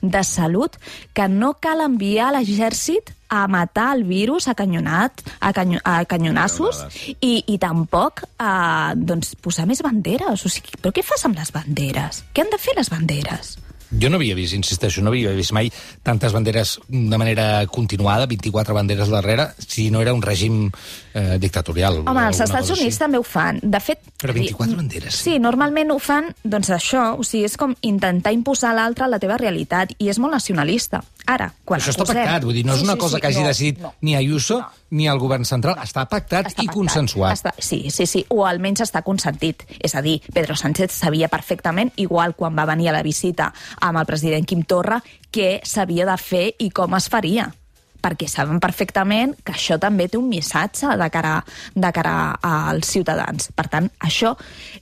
de 0.00 0.22
salut, 0.24 0.78
que 1.12 1.28
no 1.28 1.54
cal 1.60 1.82
enviar 1.84 2.32
l'exèrcit 2.32 3.12
a 3.28 3.44
matar 3.48 3.92
el 3.96 4.04
virus 4.08 4.48
a, 4.48 4.56
canyonat, 4.58 5.22
a, 5.40 5.52
canyo, 5.52 5.80
a 5.84 6.02
canyonassos 6.08 6.82
i, 7.20 7.44
i 7.46 7.58
tampoc 7.60 8.24
a 8.40 8.94
doncs, 8.96 9.34
posar 9.42 9.68
més 9.68 9.82
banderes. 9.84 10.44
O 10.44 10.52
sigui, 10.52 10.80
però 10.80 10.94
què 10.96 11.04
fas 11.06 11.26
amb 11.28 11.38
les 11.38 11.52
banderes? 11.54 12.24
Què 12.32 12.44
han 12.44 12.52
de 12.54 12.60
fer 12.62 12.76
les 12.78 12.92
banderes? 12.92 13.56
Jo 13.90 14.10
no 14.10 14.16
havia 14.20 14.34
vist, 14.36 14.52
insisteixo, 14.54 15.00
no 15.02 15.08
havia 15.10 15.30
vist 15.32 15.52
mai 15.56 15.70
tantes 16.02 16.32
banderes 16.32 16.78
de 16.88 17.18
manera 17.18 17.64
continuada, 17.72 18.26
24 18.26 18.74
banderes 18.74 19.08
darrere, 19.08 19.48
si 19.66 19.90
no 19.90 20.02
era 20.02 20.12
un 20.12 20.20
règim 20.22 20.70
eh, 21.14 21.38
dictatorial. 21.40 22.02
Home, 22.06 22.26
els 22.28 22.40
Estats 22.40 22.68
Units 22.70 22.84
així. 22.94 22.98
també 23.00 23.18
ho 23.18 23.24
fan. 23.24 23.60
De 23.62 23.80
fet... 23.80 24.00
Però 24.20 24.34
24 24.34 24.76
banderes. 24.76 25.14
Sí, 25.14 25.38
normalment 25.38 25.90
ho 25.94 25.98
fan, 26.02 26.32
doncs 26.44 26.68
això, 26.74 27.14
o 27.18 27.24
sigui, 27.24 27.44
és 27.48 27.56
com 27.56 27.72
intentar 27.86 28.32
imposar 28.34 28.74
a 28.74 28.80
l'altre 28.82 29.08
la 29.08 29.18
teva 29.22 29.38
realitat, 29.40 29.94
i 29.98 30.08
és 30.12 30.18
molt 30.18 30.34
nacionalista. 30.36 31.00
Ara, 31.28 31.50
quan 31.64 31.80
Això 31.80 31.92
està 31.92 32.02
acusem- 32.04 32.22
pactat, 32.24 32.44
vull 32.44 32.54
dir, 32.56 32.64
no 32.66 32.72
és 32.72 32.78
Sí, 32.80 32.84
una 32.84 32.94
sí, 32.94 32.98
cosa 32.98 33.16
sí, 33.16 33.20
que 33.20 33.26
hagi 33.28 33.40
no, 33.42 33.48
decidit 33.48 33.78
no. 33.80 33.94
ni 34.00 34.14
Ayuso 34.16 34.58
No. 34.60 34.68
ni 34.90 35.06
el 35.06 35.18
govern 35.20 35.44
central. 35.44 35.76
Està 35.84 36.06
pactat 36.08 36.46
Està 36.48 36.62
i 36.62 36.66
pactat. 36.66 36.74
consensuat. 36.74 37.34
Està, 37.36 37.52
sí, 37.58 37.90
sí, 37.92 38.06
sí, 38.06 38.24
o 38.32 38.46
almenys 38.46 38.80
està 38.80 39.02
consentit. 39.04 39.62
És 39.84 39.94
a 39.94 40.00
dir, 40.00 40.22
Pedro 40.32 40.56
Sánchez 40.56 40.90
sabia 40.92 41.28
perfectament, 41.28 41.92
igual 41.96 42.34
quan 42.34 42.56
va 42.56 42.64
venir 42.64 42.88
a 42.88 42.92
la 42.96 43.02
visita 43.02 43.52
amb 43.80 44.00
el 44.00 44.06
president 44.08 44.46
Quim 44.48 44.64
Torra, 44.68 45.00
què 45.30 45.58
s'havia 45.66 46.06
de 46.08 46.18
fer 46.20 46.44
i 46.64 46.70
com 46.74 46.98
es 46.98 47.08
faria 47.12 47.50
perquè 47.98 48.28
saben 48.30 48.60
perfectament 48.62 49.32
que 49.42 49.50
això 49.56 49.74
també 49.82 50.04
té 50.06 50.14
un 50.20 50.28
missatge 50.30 50.92
de 51.00 51.08
cara, 51.10 51.32
de 51.74 51.88
cara 51.90 52.12
als 52.46 52.92
ciutadans. 52.94 53.48
Per 53.50 53.66
tant, 53.66 53.88
això 54.06 54.36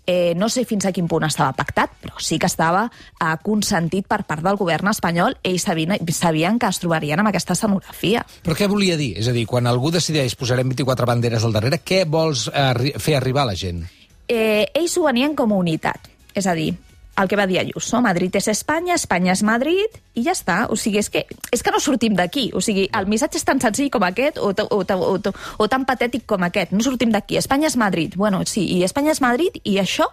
eh, 0.05 0.35
no 0.37 0.51
sé 0.53 0.67
fins 0.69 0.85
a 0.85 0.93
quin 0.93 1.09
punt 1.09 1.25
estava 1.25 1.57
pactat, 1.57 1.97
però 2.03 2.21
sí 2.21 2.37
que 2.39 2.51
estava 2.51 2.85
eh, 2.91 3.33
consentit 3.43 4.05
per 4.07 4.21
part 4.29 4.45
del 4.45 4.61
govern 4.61 4.93
espanyol. 4.93 5.39
Ells 5.43 5.65
sabien, 5.65 5.97
sabien 6.13 6.61
que 6.61 6.69
es 6.69 6.83
trobarien 6.85 7.25
amb 7.25 7.33
aquesta 7.33 7.57
escenografia. 7.57 8.21
Però 8.45 8.59
què 8.59 8.69
volia 8.69 9.01
dir? 9.01 9.15
És 9.17 9.33
a 9.33 9.35
dir, 9.35 9.47
quan 9.49 9.67
algú 9.67 9.91
decideix 9.97 10.37
posarem 10.37 10.77
24 10.77 11.09
banderes 11.09 11.49
al 11.49 11.57
darrere, 11.57 11.81
què 11.81 12.05
vols 12.05 12.51
arri 12.53 12.93
fer 13.01 13.17
arribar 13.17 13.47
a 13.49 13.55
la 13.55 13.57
gent? 13.57 13.87
eh, 14.29 14.67
ells 14.75 14.97
ho 14.99 15.07
venien 15.07 15.35
com 15.39 15.53
a 15.53 15.59
unitat. 15.61 16.11
És 16.37 16.47
a 16.47 16.55
dir, 16.55 16.75
el 17.17 17.29
que 17.29 17.37
va 17.37 17.47
dir 17.47 17.59
Ayuso, 17.61 18.01
Madrid 18.05 18.35
és 18.37 18.49
Espanya, 18.53 18.95
Espanya 18.95 19.33
és 19.33 19.43
Madrid, 19.43 19.99
i 20.15 20.23
ja 20.27 20.33
està. 20.37 20.67
O 20.69 20.77
sigui, 20.77 20.99
és 21.01 21.09
que, 21.11 21.25
és 21.53 21.63
que 21.63 21.73
no 21.73 21.81
sortim 21.81 22.15
d'aquí. 22.15 22.51
O 22.55 22.61
sigui, 22.61 22.89
el 22.93 23.07
missatge 23.09 23.39
és 23.41 23.45
tan 23.49 23.61
senzill 23.61 23.91
com 23.91 24.05
aquest 24.05 24.37
o, 24.39 24.51
o, 24.53 24.81
o, 24.81 24.85
ta- 24.85 25.33
o 25.59 25.69
tan 25.69 25.87
patètic 25.89 26.27
com 26.27 26.43
aquest. 26.45 26.73
No 26.77 26.85
sortim 26.85 27.11
d'aquí. 27.15 27.39
Espanya 27.41 27.69
és 27.71 27.77
Madrid. 27.81 28.15
Bueno, 28.17 28.45
sí, 28.45 28.67
i 28.77 28.83
Espanya 28.85 29.13
és 29.17 29.21
Madrid, 29.25 29.57
i 29.65 29.79
això 29.81 30.11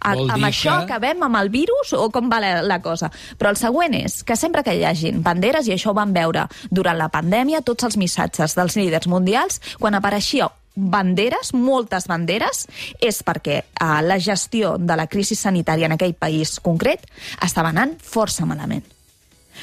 a, 0.00 0.12
amb 0.12 0.44
això 0.44 0.76
que- 0.78 0.84
acabem 0.92 1.22
amb 1.26 1.36
el 1.40 1.48
virus 1.50 1.92
o 1.96 2.08
com 2.14 2.28
va 2.32 2.40
la, 2.40 2.62
la 2.62 2.80
cosa? 2.84 3.10
Però 3.38 3.50
el 3.52 3.56
següent 3.60 3.94
és 4.00 4.22
que 4.24 4.36
sempre 4.36 4.62
que 4.62 4.74
hi 4.76 4.84
hagin 4.84 5.22
banderes, 5.24 5.66
i 5.68 5.72
això 5.76 5.90
ho 5.92 5.96
vam 5.98 6.12
veure 6.16 6.46
durant 6.70 6.96
la 6.96 7.08
pandèmia, 7.12 7.60
tots 7.66 7.84
els 7.84 7.96
missatges 8.00 8.54
dels 8.56 8.76
líders 8.76 9.08
mundials, 9.12 9.60
quan 9.80 9.94
apareixia 9.98 10.48
banderes, 10.76 11.54
moltes 11.56 12.06
banderes, 12.06 12.66
és 13.00 13.22
perquè 13.26 13.62
eh, 13.64 13.88
la 14.04 14.20
gestió 14.20 14.76
de 14.78 14.96
la 14.96 15.08
crisi 15.08 15.34
sanitària 15.34 15.88
en 15.88 15.96
aquell 15.96 16.14
país 16.14 16.58
concret 16.60 17.08
estava 17.42 17.72
anant 17.72 17.96
força 18.02 18.46
malament. 18.46 18.84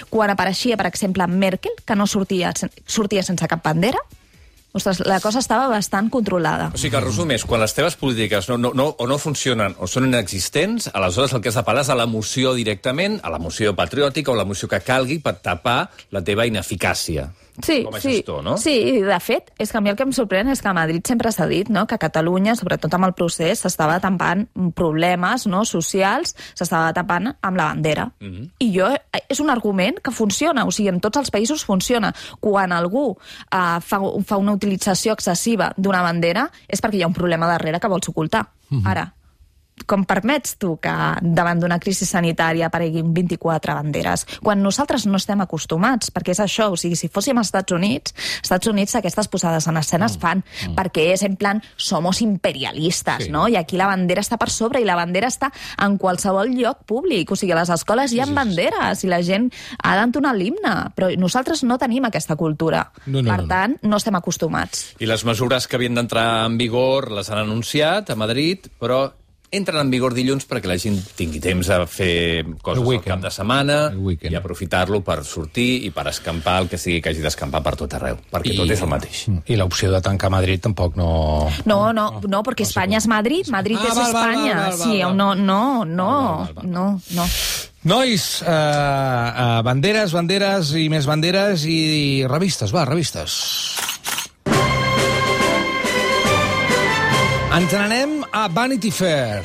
quan 0.10 0.32
apareixia, 0.34 0.76
per 0.76 0.88
exemple, 0.88 1.28
Merkel, 1.28 1.76
que 1.86 1.96
no 1.96 2.08
sortia, 2.08 2.52
sortia 2.88 3.22
sense 3.22 3.48
cap 3.48 3.62
bandera, 3.64 4.00
Ostres, 4.74 5.04
la 5.06 5.20
cosa 5.22 5.38
estava 5.38 5.68
bastant 5.70 6.08
controlada. 6.10 6.72
O 6.74 6.80
sigui 6.82 6.96
que 6.96 7.02
resum 7.04 7.30
és, 7.36 7.44
quan 7.46 7.62
les 7.62 7.76
teves 7.78 7.94
polítiques 7.94 8.48
no, 8.50 8.58
no, 8.58 8.72
no, 8.74 8.88
o 8.98 9.06
no 9.06 9.20
funcionen 9.22 9.76
o 9.78 9.86
són 9.86 10.08
inexistents, 10.08 10.88
aleshores 10.98 11.36
el 11.38 11.44
que 11.46 11.52
has 11.52 11.60
d'apel·lar 11.60 11.84
és 11.86 11.92
a 11.94 11.98
l'emoció 12.00 12.56
directament, 12.58 13.20
a 13.22 13.30
l'emoció 13.30 13.76
patriòtica 13.78 14.34
o 14.34 14.38
l'emoció 14.40 14.72
que 14.72 14.82
calgui 14.82 15.20
per 15.22 15.36
tapar 15.46 15.92
la 16.10 16.24
teva 16.26 16.50
ineficàcia. 16.50 17.28
Sí, 17.62 17.84
com 17.86 17.94
a 17.94 18.00
sí, 18.02 18.16
gestor, 18.18 18.44
no? 18.44 18.58
sí, 18.58 19.02
de 19.06 19.20
fet, 19.22 19.52
és 19.62 19.70
que 19.70 19.78
a 19.78 19.82
mi 19.84 19.92
el 19.92 19.98
que 19.98 20.06
em 20.08 20.14
sorprèn 20.16 20.50
és 20.50 20.62
que 20.64 20.70
a 20.72 20.74
Madrid 20.74 21.06
sempre 21.06 21.32
s'ha 21.32 21.46
dit 21.50 21.70
no, 21.70 21.86
que 21.86 21.94
a 21.94 22.02
Catalunya, 22.02 22.56
sobretot 22.58 22.94
amb 22.98 23.06
el 23.06 23.14
procés, 23.14 23.62
s'estava 23.62 24.00
tapant 24.02 24.48
problemes 24.78 25.46
no, 25.46 25.62
socials, 25.70 26.34
s'estava 26.58 26.90
tapant 26.98 27.30
amb 27.30 27.58
la 27.58 27.70
bandera. 27.70 28.10
Mm. 28.20 28.32
-hmm. 28.32 28.50
I 28.60 28.72
jo, 28.74 28.90
és 29.30 29.40
un 29.40 29.50
argument 29.50 30.02
que 30.02 30.12
funciona, 30.12 30.66
o 30.66 30.72
sigui, 30.72 30.90
en 30.90 31.00
tots 31.00 31.18
els 31.18 31.32
països 31.32 31.64
funciona. 31.64 32.14
Quan 32.40 32.72
algú 32.72 33.12
uh, 33.12 33.80
fa, 33.80 34.00
fa 34.26 34.38
una 34.38 34.54
utilització 34.54 35.14
excessiva 35.14 35.74
d'una 35.78 36.02
bandera 36.02 36.50
és 36.68 36.82
perquè 36.82 36.96
hi 36.96 37.04
ha 37.04 37.08
un 37.08 37.14
problema 37.14 37.48
darrere 37.48 37.80
que 37.80 37.88
vols 37.88 38.10
ocultar. 38.10 38.48
Mm 38.70 38.80
-hmm. 38.80 38.88
Ara, 38.90 39.14
com 39.86 40.06
permets 40.08 40.56
tu 40.62 40.76
que 40.82 40.94
davant 41.22 41.60
d'una 41.60 41.80
crisi 41.82 42.06
sanitària 42.08 42.68
apareguin 42.70 43.14
24 43.14 43.76
banderes, 43.76 44.26
quan 44.44 44.62
nosaltres 44.64 45.06
no 45.10 45.20
estem 45.20 45.42
acostumats, 45.44 46.12
perquè 46.14 46.34
és 46.36 46.42
això, 46.44 46.70
o 46.72 46.78
sigui, 46.80 46.96
si 47.00 47.10
fóssim 47.12 47.38
als 47.38 47.50
Estats 47.52 47.76
Units, 47.76 48.14
als 48.14 48.46
Estats 48.48 48.72
Units 48.72 48.96
aquestes 48.96 49.28
posades 49.28 49.68
en 49.68 49.78
escena 49.82 50.08
es 50.08 50.18
fan, 50.22 50.44
mm. 50.44 50.76
perquè 50.78 51.10
és 51.14 51.24
en 51.28 51.36
plan, 51.40 51.62
somos 51.76 52.22
imperialistes, 52.22 53.26
Sí. 53.26 53.32
no? 53.32 53.48
I 53.48 53.58
aquí 53.58 53.78
la 53.78 53.88
bandera 53.88 54.22
està 54.22 54.38
per 54.38 54.50
sobre 54.50 54.82
i 54.82 54.86
la 54.86 54.96
bandera 54.96 55.28
està 55.28 55.52
en 55.82 55.98
qualsevol 55.98 56.54
lloc 56.54 56.86
públic, 56.90 57.32
o 57.32 57.36
sigui, 57.36 57.54
a 57.54 57.60
les 57.62 57.70
escoles 57.74 58.14
hi 58.14 58.22
ha 58.22 58.28
banderes 58.30 59.04
i 59.04 59.12
la 59.12 59.22
gent 59.26 59.50
ha 59.84 59.96
d'entonar 60.00 60.34
l'himne, 60.36 60.74
però 60.96 61.12
nosaltres 61.20 61.64
no 61.64 61.78
tenim 61.78 62.06
aquesta 62.06 62.36
cultura. 62.36 62.86
No, 63.06 63.22
no, 63.22 63.30
per 63.30 63.44
no, 63.44 63.48
no. 63.48 63.50
tant, 63.50 63.76
no 63.84 63.98
estem 63.98 64.16
acostumats. 64.16 64.94
I 65.00 65.10
les 65.10 65.26
mesures 65.26 65.68
que 65.68 65.78
havien 65.78 65.96
d'entrar 65.96 66.46
en 66.46 66.58
vigor 66.58 67.12
les 67.12 67.30
han 67.30 67.44
anunciat 67.44 68.10
a 68.10 68.16
Madrid, 68.20 68.70
però 68.80 69.12
entren 69.54 69.80
en 69.84 69.90
vigor 69.94 70.14
dilluns 70.18 70.48
perquè 70.50 70.68
la 70.72 70.78
gent 70.82 70.98
tingui 71.18 71.40
temps 71.44 71.70
a 71.70 71.84
fer 71.88 72.44
coses 72.66 72.84
al 72.84 73.02
cap 73.06 73.22
de 73.24 73.32
setmana 73.34 73.78
i 74.22 74.34
aprofitar-lo 74.36 75.02
per 75.06 75.20
sortir 75.24 75.86
i 75.88 75.92
per 75.94 76.08
escampar 76.12 76.58
el 76.64 76.70
que 76.72 76.78
sigui 76.82 77.00
que 77.02 77.14
hagi 77.14 77.22
d'escampar 77.24 77.62
per 77.64 77.76
tot 77.80 77.94
arreu, 78.00 78.18
perquè 78.32 78.54
I- 78.54 78.58
tot 78.58 78.70
és 78.74 78.82
el 78.82 78.90
mateix. 78.92 79.24
I 79.46 79.56
l'opció 79.60 79.92
de 79.94 80.02
tancar 80.02 80.32
Madrid 80.34 80.62
tampoc 80.66 80.96
no... 80.98 81.50
No, 81.70 81.94
no, 81.94 82.08
no, 82.28 82.44
perquè 82.44 82.66
Espanya 82.68 82.98
és 83.00 83.08
Madrid, 83.08 83.48
Madrid 83.54 83.78
Ah, 83.80 83.88
és 83.90 83.96
val, 83.96 84.12
val, 84.14 84.24
Espanya. 84.30 84.56
val, 84.56 84.78
val, 84.78 84.80
Sí, 84.82 85.02
val. 85.04 85.16
no, 85.18 85.34
no, 85.36 85.62
no, 85.86 86.10
Val, 86.14 86.54
val, 86.54 86.54
val. 86.56 86.70
no, 86.72 87.02
no. 87.16 87.28
Nois, 87.84 88.42
eh, 88.42 88.48
eh, 88.48 89.62
banderes, 89.68 90.14
banderes 90.16 90.70
i 90.80 90.86
més 90.90 91.06
banderes 91.06 91.66
i 91.68 92.24
revistes, 92.32 92.72
va, 92.72 92.86
revistes. 92.88 93.34
Ens 97.54 97.70
n'anem 97.70 98.24
a 98.34 98.48
Vanity 98.50 98.90
Fair. 98.90 99.44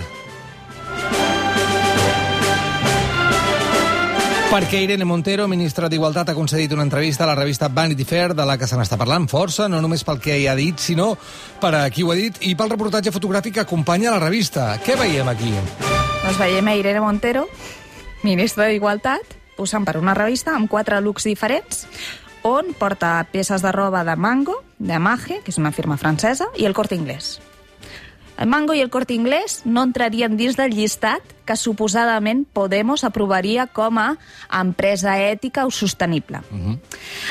Perquè 4.48 4.78
Irene 4.80 5.04
Montero, 5.04 5.44
ministra 5.44 5.90
d'Igualtat, 5.92 6.30
ha 6.32 6.36
concedit 6.38 6.72
una 6.72 6.86
entrevista 6.86 7.26
a 7.26 7.28
la 7.28 7.34
revista 7.36 7.68
Vanity 7.68 8.06
Fair, 8.08 8.32
de 8.32 8.46
la 8.48 8.56
que 8.56 8.64
se 8.64 8.78
n'està 8.80 8.96
parlant 8.96 9.26
força, 9.28 9.66
no 9.68 9.82
només 9.84 10.06
pel 10.08 10.22
que 10.24 10.38
hi 10.40 10.46
ha 10.48 10.54
dit, 10.56 10.80
sinó 10.80 11.10
per 11.60 11.74
a 11.76 11.82
qui 11.92 12.06
ho 12.06 12.14
ha 12.14 12.16
dit 12.16 12.38
i 12.48 12.54
pel 12.56 12.72
reportatge 12.72 13.12
fotogràfic 13.12 13.58
que 13.58 13.66
acompanya 13.66 14.14
la 14.16 14.22
revista. 14.24 14.70
Què 14.80 14.96
veiem 14.96 15.28
aquí? 15.28 15.52
Doncs 15.82 16.40
veiem 16.40 16.72
a 16.72 16.76
Irene 16.80 17.04
Montero, 17.04 17.44
ministra 18.24 18.70
d'Igualtat, 18.72 19.36
posant 19.60 19.84
per 19.84 19.98
una 20.00 20.16
revista 20.16 20.56
amb 20.56 20.72
quatre 20.72 21.02
looks 21.04 21.28
diferents, 21.28 21.84
on 22.40 22.72
porta 22.72 23.18
peces 23.28 23.60
de 23.60 23.76
roba 23.76 24.00
de 24.08 24.16
Mango, 24.16 24.62
de 24.78 24.96
Mage, 24.96 25.42
que 25.44 25.52
és 25.52 25.60
una 25.60 25.76
firma 25.76 26.00
francesa, 26.00 26.48
i 26.56 26.64
el 26.64 26.72
Corte 26.72 26.96
Inglés. 26.96 27.36
El 28.38 28.46
Mango 28.46 28.74
i 28.78 28.82
el 28.84 28.90
Corte 28.94 29.16
Inglés 29.18 29.62
no 29.66 29.82
entrarien 29.82 30.36
dins 30.38 30.56
del 30.58 30.70
llistat 30.70 31.34
que 31.48 31.56
suposadament 31.56 32.44
Podemos 32.52 33.04
aprovaria 33.08 33.66
com 33.72 33.98
a 34.00 34.10
empresa 34.60 35.16
ètica 35.16 35.64
o 35.64 35.70
sostenible. 35.72 36.42
Uh 36.50 36.58
-huh. 36.58 36.78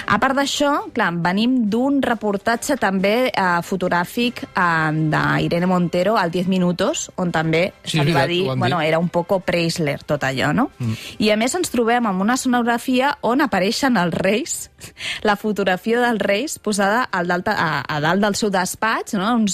A 0.08 0.18
part 0.20 0.36
d'això, 0.36 0.92
clar, 0.94 1.14
venim 1.22 1.70
d'un 1.70 2.02
reportatge 2.02 2.78
també 2.78 3.28
eh, 3.30 3.62
fotogràfic 3.62 4.44
eh, 4.44 4.92
d'Irene 5.14 5.66
Montero 5.66 6.18
al 6.18 6.32
10 6.32 6.48
minutos, 6.48 7.12
on 7.16 7.32
també 7.32 7.74
Sí, 7.84 7.98
se 7.98 8.04
li 8.04 8.14
va 8.14 8.26
veritat, 8.26 8.50
dir, 8.50 8.58
bueno, 8.58 8.80
dit. 8.80 8.88
era 8.88 9.00
un 9.00 9.10
poco 9.10 9.40
Preisler 9.40 10.04
tot 10.04 10.24
allò, 10.24 10.54
no? 10.54 10.72
Mm. 10.80 10.94
I 11.20 11.32
a 11.32 11.38
més 11.38 11.56
ens 11.56 11.70
trobem 11.70 12.06
amb 12.06 12.22
una 12.22 12.38
sonografia 12.38 13.18
on 13.22 13.42
apareixen 13.42 13.98
els 13.98 14.14
reis, 14.14 14.70
la 15.22 15.36
fotografia 15.36 16.02
dels 16.02 16.22
reis 16.22 16.60
posada 16.60 17.04
al 17.12 17.28
dalt, 17.28 17.48
a, 17.48 17.84
a 17.88 18.00
dalt 18.00 18.22
del 18.22 18.36
seu 18.36 18.50
despatx, 18.50 19.14
no? 19.14 19.46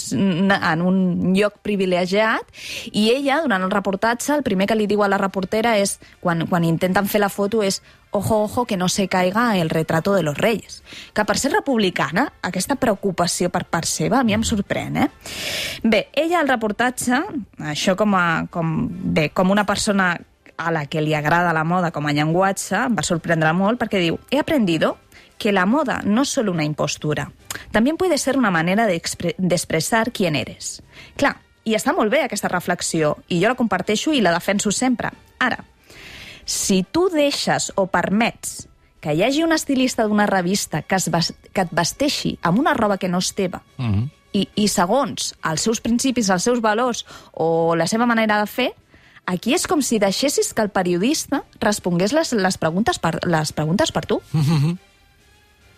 En 0.73 0.81
un 0.81 1.33
lloc 1.35 1.59
privilegiat, 1.61 2.43
i 2.91 3.09
ella, 3.11 3.41
durant 3.41 3.63
el 3.63 3.71
reportatge, 3.71 4.33
el 4.33 4.43
primer 4.53 4.69
que 4.69 4.77
li 4.77 4.87
diu 4.87 5.03
a 5.03 5.09
la 5.09 5.17
reportera 5.17 5.75
és, 5.81 5.97
quan, 6.21 6.45
quan 6.47 6.63
intenten 6.63 7.09
fer 7.09 7.23
la 7.23 7.31
foto, 7.33 7.63
és 7.65 7.81
ojo, 8.13 8.43
ojo, 8.45 8.65
que 8.69 8.77
no 8.77 8.87
se 8.87 9.07
caiga 9.09 9.57
el 9.57 9.69
retrato 9.73 10.13
de 10.13 10.21
los 10.23 10.37
reyes. 10.37 10.83
Que 11.13 11.25
per 11.25 11.37
ser 11.41 11.51
republicana, 11.51 12.27
aquesta 12.45 12.77
preocupació 12.77 13.49
per 13.49 13.65
part 13.65 13.89
seva 13.89 14.21
a 14.21 14.23
mi 14.23 14.37
em 14.37 14.45
sorprèn, 14.45 14.99
eh? 15.01 15.09
Bé, 15.83 16.05
ella 16.13 16.39
al 16.39 16.51
reportatge, 16.51 17.23
això 17.73 17.97
com, 17.97 18.13
a, 18.15 18.45
com, 18.53 18.75
bé, 18.87 19.31
com 19.33 19.51
una 19.51 19.65
persona 19.65 20.13
a 20.55 20.71
la 20.71 20.85
que 20.85 21.01
li 21.01 21.15
agrada 21.17 21.53
la 21.53 21.65
moda 21.65 21.89
com 21.91 22.05
a 22.05 22.13
llenguatge, 22.13 22.77
em 22.85 22.97
va 22.97 23.05
sorprendre 23.05 23.51
molt 23.57 23.81
perquè 23.81 23.99
diu 23.99 24.19
he 24.29 24.37
aprendido 24.39 24.99
que 25.41 25.51
la 25.51 25.65
moda 25.65 26.01
no 26.05 26.21
es 26.21 26.29
solo 26.29 26.51
una 26.51 26.63
impostura, 26.63 27.31
también 27.71 27.97
puede 27.97 28.17
ser 28.17 28.37
una 28.37 28.51
manera 28.51 28.85
de, 28.85 29.01
de 29.37 29.57
quién 30.13 30.35
eres. 30.35 30.83
Clar, 31.17 31.37
i 31.63 31.75
està 31.77 31.93
molt 31.95 32.11
bé 32.11 32.23
aquesta 32.23 32.51
reflexió, 32.51 33.17
i 33.29 33.39
jo 33.41 33.51
la 33.51 33.59
comparteixo 33.59 34.13
i 34.13 34.21
la 34.21 34.33
defenso 34.35 34.71
sempre. 34.71 35.11
Ara, 35.39 35.63
si 36.45 36.83
tu 36.83 37.07
deixes 37.13 37.71
o 37.75 37.87
permets 37.87 38.67
que 39.03 39.13
hi 39.13 39.23
hagi 39.23 39.43
un 39.43 39.51
estilista 39.51 40.05
d'una 40.07 40.25
revista 40.27 40.81
que, 40.81 40.95
es 40.95 41.33
que 41.53 41.65
et 41.65 41.71
vesteixi 41.75 42.37
amb 42.41 42.59
una 42.59 42.73
roba 42.73 42.97
que 42.97 43.09
no 43.09 43.19
és 43.19 43.33
teva, 43.33 43.61
Mm 43.77 43.93
-hmm. 43.93 44.09
i, 44.33 44.47
i 44.55 44.67
segons 44.67 45.35
els 45.43 45.61
seus 45.61 45.81
principis, 45.81 46.29
els 46.29 46.43
seus 46.43 46.61
valors 46.61 47.05
o 47.33 47.75
la 47.75 47.87
seva 47.87 48.05
manera 48.05 48.39
de 48.39 48.47
fer, 48.47 48.73
aquí 49.25 49.53
és 49.53 49.67
com 49.67 49.81
si 49.81 49.99
deixessis 49.99 50.53
que 50.53 50.61
el 50.61 50.69
periodista 50.69 51.43
respongués 51.59 52.13
les, 52.13 52.33
les, 52.33 52.57
preguntes, 52.57 52.99
per, 52.99 53.19
les 53.25 53.51
preguntes 53.51 53.91
per 53.91 54.05
tu. 54.05 54.21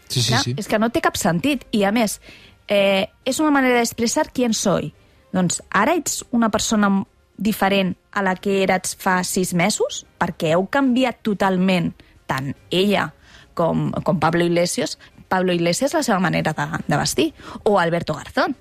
Sí, 0.07 0.21
sí, 0.21 0.29
Clar, 0.29 0.43
sí. 0.43 0.53
És 0.57 0.67
que 0.67 0.79
no 0.79 0.89
té 0.89 1.01
cap 1.01 1.17
sentit. 1.17 1.65
I, 1.71 1.83
a 1.83 1.91
més, 1.91 2.21
eh, 2.67 3.07
és 3.25 3.39
una 3.39 3.51
manera 3.51 3.79
d'expressar 3.79 4.31
qui 4.31 4.47
soy. 4.53 4.93
Doncs 5.35 5.59
ara 5.75 5.97
ets 5.99 6.23
una 6.31 6.49
persona 6.49 6.89
diferent 7.37 7.95
a 8.15 8.23
la 8.23 8.35
que 8.39 8.61
eres 8.63 8.95
fa 8.95 9.19
sis 9.27 9.53
mesos, 9.53 10.05
perquè 10.19 10.53
heu 10.55 10.67
canviat 10.71 11.19
totalment 11.27 11.91
tant 12.29 12.53
ella 12.71 13.09
com, 13.53 13.89
com 14.07 14.19
Pablo 14.19 14.45
Iglesias, 14.47 14.97
Pablo 15.27 15.53
Iglesias 15.53 15.93
la 15.93 16.03
seva 16.03 16.19
manera 16.23 16.53
de, 16.55 16.67
de 16.87 16.97
vestir, 16.97 17.33
o 17.63 17.79
Alberto 17.79 18.15
Garzón. 18.15 18.55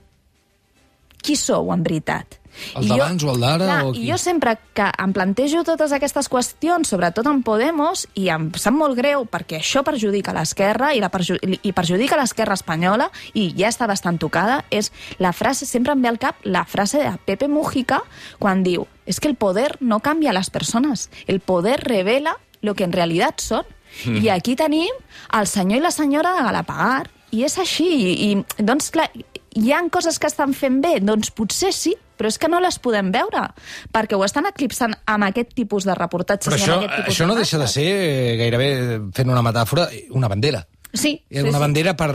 Qui 1.25 1.37
sou, 1.41 1.71
en 1.73 1.85
veritat? 1.87 2.41
El 2.79 2.89
d'abans 2.89 3.25
o 3.25 3.33
el 3.33 3.43
d'ara? 3.43 3.69
I 3.95 4.07
jo 4.09 4.19
sempre 4.21 4.57
que 4.77 4.87
em 4.87 5.13
plantejo 5.17 5.65
totes 5.67 5.93
aquestes 5.95 6.29
qüestions, 6.31 6.89
sobretot 6.91 7.27
en 7.31 7.43
Podemos, 7.47 8.07
i 8.19 8.29
em 8.35 8.51
sap 8.61 8.77
molt 8.77 8.99
greu 8.99 9.27
perquè 9.31 9.61
això 9.61 9.85
perjudica 9.87 10.35
l'esquerra 10.37 10.93
i, 10.95 11.03
la 11.03 11.11
perju 11.13 11.39
i 11.43 11.75
perjudica 11.77 12.19
l'esquerra 12.21 12.59
espanyola 12.59 13.11
i 13.35 13.51
ja 13.59 13.71
està 13.73 13.89
bastant 13.91 14.19
tocada, 14.23 14.63
és 14.71 14.93
la 15.19 15.35
frase, 15.37 15.67
sempre 15.67 15.95
em 15.95 16.03
ve 16.03 16.13
al 16.13 16.21
cap 16.23 16.41
la 16.45 16.65
frase 16.65 17.03
de 17.03 17.15
Pepe 17.27 17.49
Mujica 17.49 18.03
quan 18.39 18.63
diu 18.67 18.87
és 19.07 19.21
que 19.21 19.29
el 19.29 19.37
poder 19.37 19.77
no 19.81 20.01
canvia 20.01 20.33
a 20.33 20.39
les 20.39 20.51
persones, 20.51 21.11
el 21.27 21.41
poder 21.41 21.81
revela 21.85 22.39
lo 22.65 22.75
que 22.75 22.87
en 22.87 22.93
realitat 22.93 23.43
són. 23.45 23.67
Mm. 24.07 24.23
I 24.25 24.31
aquí 24.33 24.57
tenim 24.57 24.95
el 25.37 25.47
senyor 25.47 25.79
i 25.79 25.85
la 25.85 25.93
senyora 25.95 26.33
de 26.35 26.47
Galapagar, 26.47 27.11
i 27.35 27.45
és 27.47 27.59
així. 27.59 27.87
I, 27.87 28.31
i 28.31 28.65
doncs, 28.65 28.91
clar, 28.95 29.09
hi 29.55 29.73
han 29.73 29.89
coses 29.91 30.19
que 30.19 30.27
estan 30.31 30.55
fent 30.55 30.81
bé? 30.85 30.99
Doncs 31.01 31.31
potser 31.35 31.73
sí, 31.75 31.95
però 32.19 32.31
és 32.31 32.39
que 32.39 32.49
no 32.51 32.61
les 32.63 32.79
podem 32.83 33.11
veure, 33.15 33.49
perquè 33.95 34.19
ho 34.19 34.25
estan 34.27 34.47
eclipsant 34.51 34.95
amb 35.07 35.27
aquest 35.31 35.55
tipus 35.55 35.87
de 35.89 35.97
reportatges. 35.99 36.51
Però 36.53 36.61
això, 36.61 36.79
aquest 36.83 37.01
tipus 37.01 37.15
això 37.15 37.27
no 37.27 37.35
de 37.35 37.43
deixa 37.45 37.59
de 37.59 37.69
ser, 37.71 37.89
eh, 37.89 38.37
gairebé 38.41 38.71
fent 39.15 39.31
una 39.31 39.43
metàfora, 39.43 39.89
una 40.11 40.29
bandera. 40.29 40.65
Sí, 40.95 41.25
Era 41.29 41.43
sí, 41.43 41.49
una 41.49 41.59
sí. 41.59 41.63
bandera 41.65 41.97
per, 41.99 42.13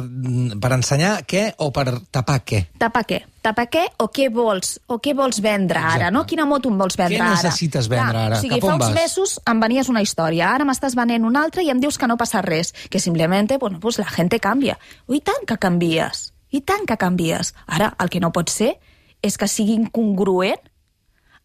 per 0.63 0.69
ensenyar 0.71 1.25
què 1.27 1.41
o 1.59 1.67
per 1.75 1.99
tapar 2.15 2.37
què. 2.47 2.61
Tapa 2.79 3.01
què? 3.03 3.17
Tapa 3.43 3.65
què 3.67 3.81
o 3.99 4.07
què 4.07 4.29
vols? 4.31 4.77
O 4.87 5.01
què 5.03 5.11
vols 5.13 5.41
vendre 5.43 5.81
ara, 5.81 6.07
Exacte. 6.07 6.13
no? 6.15 6.23
Quina 6.25 6.45
moto 6.47 6.71
em 6.71 6.77
vols 6.79 6.95
vendre 6.95 7.17
Què 7.17 7.25
ara? 7.25 7.35
necessites 7.35 7.89
vendre 7.91 8.13
Clar, 8.13 8.25
ara? 8.29 8.37
O 8.37 8.41
sigui, 8.41 8.55
Cap 8.61 8.69
fa 8.69 8.75
uns 8.77 8.85
vas? 8.85 8.95
mesos 8.95 9.35
em 9.51 9.59
venies 9.59 9.89
una 9.91 10.01
història, 10.01 10.53
ara 10.55 10.63
m'estàs 10.63 10.95
venent 10.95 11.27
una 11.27 11.43
altra 11.43 11.61
i 11.61 11.69
em 11.73 11.79
dius 11.83 11.99
que 11.99 12.07
no 12.07 12.15
passa 12.15 12.41
res, 12.41 12.71
que 12.89 13.01
simplement, 13.03 13.51
bueno, 13.59 13.81
pues 13.83 13.99
la 13.99 14.07
gente 14.07 14.39
canvia. 14.39 14.79
Oh, 15.07 15.13
I 15.13 15.19
tant 15.27 15.43
que 15.45 15.57
canvies, 15.59 16.29
i 16.51 16.61
tant 16.61 16.85
que 16.87 16.97
canvies. 16.97 17.53
Ara, 17.67 17.93
el 17.99 18.09
que 18.09 18.19
no 18.19 18.31
pot 18.35 18.49
ser 18.49 18.77
és 19.21 19.37
que 19.37 19.47
sigui 19.47 19.75
incongruent 19.77 20.61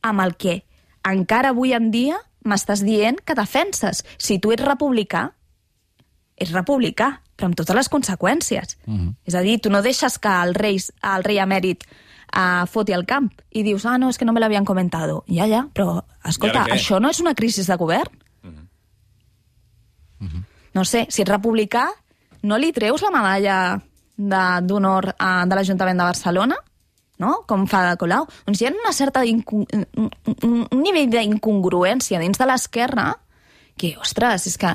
amb 0.04 0.20
el 0.25 0.37
que 0.37 0.62
encara 1.04 1.52
avui 1.52 1.75
en 1.76 1.90
dia 1.92 2.18
m'estàs 2.44 2.84
dient 2.84 3.20
que 3.25 3.37
defenses. 3.37 4.04
Si 4.18 4.38
tu 4.38 4.52
ets 4.52 4.64
republicà, 4.64 5.30
és 6.37 6.52
republicà, 6.52 7.20
però 7.34 7.50
amb 7.50 7.58
totes 7.58 7.76
les 7.76 7.90
conseqüències. 7.90 8.76
Mm 8.87 8.99
-hmm. 8.99 9.14
És 9.25 9.34
a 9.34 9.40
dir, 9.40 9.61
tu 9.61 9.70
no 9.70 9.82
deixes 9.82 10.18
que 10.18 10.28
el 10.28 10.54
rei, 10.54 10.76
el 11.02 11.25
rei 11.25 11.38
emèrit 11.38 11.84
uh, 12.37 12.66
foti 12.66 12.92
el 12.92 13.06
camp 13.06 13.30
i 13.50 13.62
dius, 13.62 13.87
ah, 13.87 13.99
no, 13.99 14.08
és 14.08 14.18
que 14.18 14.25
no 14.25 14.32
me 14.32 14.40
l'havien 14.40 14.64
comentat. 14.64 15.11
Ja, 15.28 15.46
ja, 15.46 15.68
però, 15.75 16.04
escolta, 16.25 16.66
això 16.66 17.00
no 17.00 17.11
és 17.11 17.20
una 17.20 17.34
crisi 17.34 17.64
de 17.64 17.76
govern? 17.76 18.11
Mm 18.42 18.50
-hmm. 18.50 18.66
Mm 20.18 20.28
-hmm. 20.28 20.44
No 20.75 20.84
sé, 20.84 21.06
si 21.08 21.23
ets 21.23 21.30
republicà, 21.30 21.88
no 22.42 22.58
li 22.58 22.73
treus 22.73 23.02
la 23.02 23.11
medalla 23.11 23.82
d'honor 24.16 25.12
de 25.18 25.59
l'Ajuntament 25.59 25.99
de 25.99 26.09
Barcelona? 26.12 26.61
no? 27.18 27.44
com 27.47 27.66
fa 27.71 27.85
de 27.90 27.99
Colau. 28.00 28.26
Doncs 28.47 28.61
hi 28.61 28.68
ha 28.68 28.73
una 28.75 28.92
certa 28.94 29.23
un 29.25 30.80
nivell 30.80 31.12
d'incongruència 31.12 32.18
dins 32.23 32.40
de 32.40 32.49
l'esquerra 32.49 33.12
que, 33.78 33.94
ostres, 34.02 34.49
és 34.50 34.59
que 34.59 34.75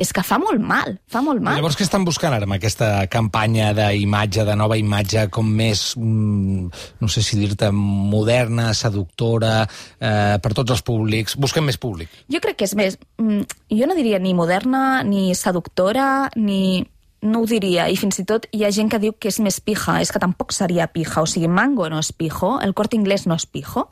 és 0.00 0.14
que 0.16 0.22
fa 0.24 0.38
molt 0.40 0.62
mal, 0.64 0.94
fa 1.12 1.20
molt 1.20 1.42
mal. 1.44 1.58
I 1.58 1.60
llavors 1.60 1.76
què 1.76 1.84
estan 1.84 2.06
buscant 2.08 2.32
ara 2.32 2.46
amb 2.48 2.54
aquesta 2.56 3.02
campanya 3.12 3.74
d'imatge, 3.76 4.46
de 4.48 4.54
nova 4.56 4.78
imatge, 4.80 5.26
com 5.34 5.44
més, 5.44 5.82
mm, 5.98 6.70
no 7.02 7.08
sé 7.12 7.20
si 7.26 7.36
dir-te, 7.36 7.68
moderna, 7.74 8.70
seductora, 8.72 9.68
eh, 10.00 10.38
per 10.40 10.54
tots 10.56 10.72
els 10.72 10.80
públics? 10.80 11.36
Busquen 11.36 11.66
més 11.68 11.76
públic? 11.76 12.08
Jo 12.32 12.40
crec 12.40 12.56
que 12.56 12.64
és 12.64 12.74
més... 12.74 12.96
Mm, 13.20 13.44
jo 13.76 13.90
no 13.90 13.98
diria 13.98 14.18
ni 14.18 14.32
moderna, 14.32 15.02
ni 15.04 15.34
seductora, 15.34 16.30
ni 16.34 16.86
no 17.22 17.42
ho 17.42 17.46
diria, 17.48 17.86
i 17.92 17.96
fins 18.00 18.20
i 18.22 18.24
tot 18.28 18.46
hi 18.54 18.62
ha 18.64 18.70
gent 18.72 18.90
que 18.92 19.00
diu 19.02 19.12
que 19.12 19.28
és 19.28 19.38
més 19.44 19.60
pija, 19.60 19.98
és 20.00 20.12
que 20.12 20.20
tampoc 20.22 20.54
seria 20.56 20.86
pija, 20.92 21.22
o 21.22 21.28
sigui, 21.28 21.48
Mango 21.48 21.88
no 21.92 22.00
és 22.00 22.12
pijo, 22.16 22.54
el 22.64 22.74
Corte 22.74 22.96
Inglés 22.96 23.26
no 23.28 23.36
és 23.36 23.46
pijo. 23.46 23.88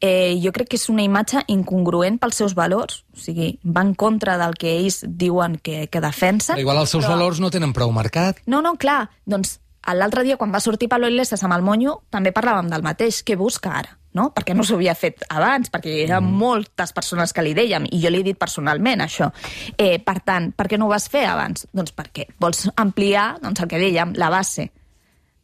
Eh, 0.00 0.38
jo 0.42 0.52
crec 0.56 0.72
que 0.72 0.80
és 0.80 0.88
una 0.92 1.04
imatge 1.04 1.44
incongruent 1.52 2.18
pels 2.22 2.40
seus 2.42 2.56
valors, 2.58 3.02
o 3.12 3.20
sigui, 3.20 3.54
va 3.64 3.84
en 3.84 3.94
contra 3.94 4.38
del 4.40 4.56
que 4.58 4.72
ells 4.78 5.02
diuen 5.06 5.58
que, 5.62 5.86
que 5.92 6.04
defensen. 6.04 6.56
Però 6.56 6.66
igual 6.66 6.82
els 6.84 6.94
seus 6.94 7.04
però... 7.04 7.16
valors 7.18 7.42
no 7.44 7.52
tenen 7.52 7.74
prou 7.76 7.92
marcat. 7.92 8.40
No, 8.46 8.62
no, 8.64 8.76
clar, 8.80 9.06
doncs 9.28 9.58
l'altre 9.92 10.24
dia 10.24 10.38
quan 10.38 10.52
va 10.54 10.62
sortir 10.62 10.88
Pablo 10.88 11.10
Iglesias 11.10 11.42
amb 11.44 11.56
el 11.58 11.66
monyo 11.66 12.00
també 12.10 12.32
parlàvem 12.32 12.70
del 12.72 12.86
mateix, 12.86 13.24
què 13.26 13.36
busca 13.36 13.76
ara? 13.82 13.98
No? 14.16 14.28
perquè 14.34 14.54
no 14.56 14.64
s'havia 14.66 14.94
fet 14.98 15.24
abans, 15.32 15.70
perquè 15.72 15.92
hi 15.92 16.08
ha 16.10 16.20
mm. 16.20 16.38
moltes 16.42 16.92
persones 16.96 17.32
que 17.32 17.44
li 17.44 17.54
dèiem, 17.56 17.86
i 17.90 18.00
jo 18.02 18.12
li 18.12 18.22
he 18.22 18.26
dit 18.26 18.38
personalment 18.38 19.04
això. 19.04 19.30
Eh, 19.76 19.98
per 20.04 20.18
tant, 20.26 20.50
per 20.56 20.68
què 20.70 20.78
no 20.80 20.88
ho 20.88 20.92
vas 20.92 21.08
fer 21.12 21.24
abans? 21.30 21.66
Doncs 21.72 21.94
perquè 21.96 22.28
vols 22.40 22.66
ampliar 22.76 23.36
doncs, 23.42 23.62
el 23.62 23.70
que 23.70 23.80
dèiem, 23.80 24.16
la 24.20 24.30
base. 24.32 24.68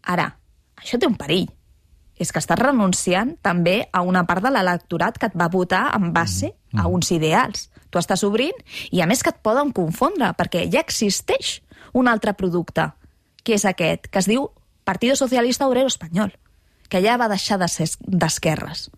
Ara, 0.09 0.29
això 0.81 1.01
té 1.01 1.09
un 1.09 1.17
perill. 1.19 1.49
És 2.19 2.33
que 2.35 2.41
estàs 2.43 2.59
renunciant 2.59 3.37
també 3.47 3.85
a 3.95 4.03
una 4.03 4.25
part 4.27 4.43
de 4.43 4.51
l'electorat 4.51 5.21
que 5.21 5.29
et 5.31 5.37
va 5.39 5.47
votar 5.53 5.85
en 5.95 6.11
base 6.13 6.51
mm. 6.51 6.83
a 6.83 6.89
uns 6.91 7.13
ideals. 7.15 7.69
Tu 7.89 8.01
estàs 8.01 8.25
obrint 8.27 8.59
i, 8.91 9.01
a 9.01 9.07
més, 9.07 9.23
que 9.23 9.33
et 9.33 9.41
poden 9.45 9.71
confondre, 9.73 10.33
perquè 10.37 10.67
ja 10.69 10.83
existeix 10.83 11.61
un 11.97 12.11
altre 12.11 12.35
producte, 12.37 12.91
que 13.47 13.55
és 13.57 13.65
aquest, 13.65 14.11
que 14.11 14.21
es 14.21 14.29
diu 14.29 14.51
Partido 14.85 15.15
Socialista 15.17 15.69
Obrero 15.69 15.89
Espanyol 15.89 16.35
que 16.89 17.03
ja 17.05 17.19
va 17.21 17.29
deixar 17.29 17.59
de 17.61 17.69
ser 17.69 17.89
d'esquerres. 18.01 18.89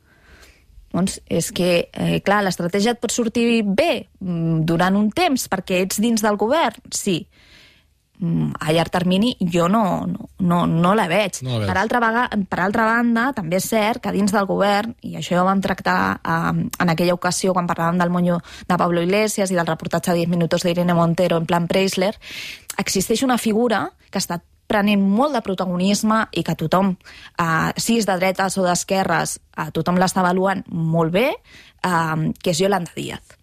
Doncs 0.90 1.20
és 1.30 1.52
que, 1.54 1.88
eh, 1.92 2.18
clar, 2.26 2.42
l'estratègia 2.42 2.96
et 2.96 3.00
pot 3.00 3.12
sortir 3.14 3.62
bé 3.62 4.08
mm, 4.18 4.64
durant 4.66 4.96
un 4.98 5.10
temps 5.14 5.46
perquè 5.50 5.84
ets 5.84 6.00
dins 6.02 6.22
del 6.22 6.38
govern, 6.40 6.82
sí. 6.90 7.22
Mm, 8.20 8.50
a 8.60 8.72
llarg 8.76 8.90
termini 8.92 9.30
jo 9.40 9.68
no, 9.72 10.04
no, 10.04 10.26
no, 10.44 10.58
no 10.66 10.94
la 10.98 11.06
veig. 11.08 11.38
No 11.46 11.60
la 11.62 11.70
per, 11.70 11.76
altra 11.80 12.02
vaga, 12.02 12.26
per 12.50 12.58
altra 12.60 12.84
banda, 12.90 13.30
també 13.32 13.56
és 13.56 13.68
cert 13.70 14.02
que 14.02 14.12
dins 14.12 14.34
del 14.34 14.50
govern, 14.50 14.92
i 15.06 15.14
això 15.16 15.38
ja 15.38 15.44
ho 15.44 15.48
vam 15.48 15.62
tractar 15.62 16.18
eh, 16.18 16.66
en 16.66 16.92
aquella 16.92 17.14
ocasió 17.14 17.54
quan 17.54 17.70
parlàvem 17.70 18.02
del 18.02 18.12
monyo 18.12 18.42
de 18.66 18.76
Pablo 18.76 19.00
Iglesias 19.06 19.54
i 19.54 19.56
del 19.56 19.70
reportatge 19.70 20.12
de 20.12 20.26
10 20.26 20.34
minuts 20.34 20.66
d'Irene 20.66 20.98
Montero 20.98 21.38
en 21.40 21.46
plan 21.46 21.70
Preisler, 21.70 22.12
existeix 22.76 23.22
una 23.22 23.38
figura 23.38 23.86
que 24.10 24.18
ha 24.18 24.24
estat 24.26 24.44
prenent 24.70 25.02
molt 25.02 25.34
de 25.34 25.42
protagonisme 25.42 26.22
i 26.32 26.44
que 26.46 26.54
tothom, 26.58 26.94
eh, 26.94 27.72
si 27.76 27.98
és 27.98 28.06
de 28.06 28.16
dretes 28.20 28.56
o 28.58 28.64
d'esquerres, 28.66 29.40
eh, 29.56 29.68
tothom 29.74 29.98
l'està 29.98 30.22
avaluant 30.22 30.62
molt 30.70 31.12
bé, 31.12 31.28
eh, 31.34 32.32
que 32.40 32.54
és 32.54 32.62
Yolanda 32.62 32.94
Díaz 32.96 33.36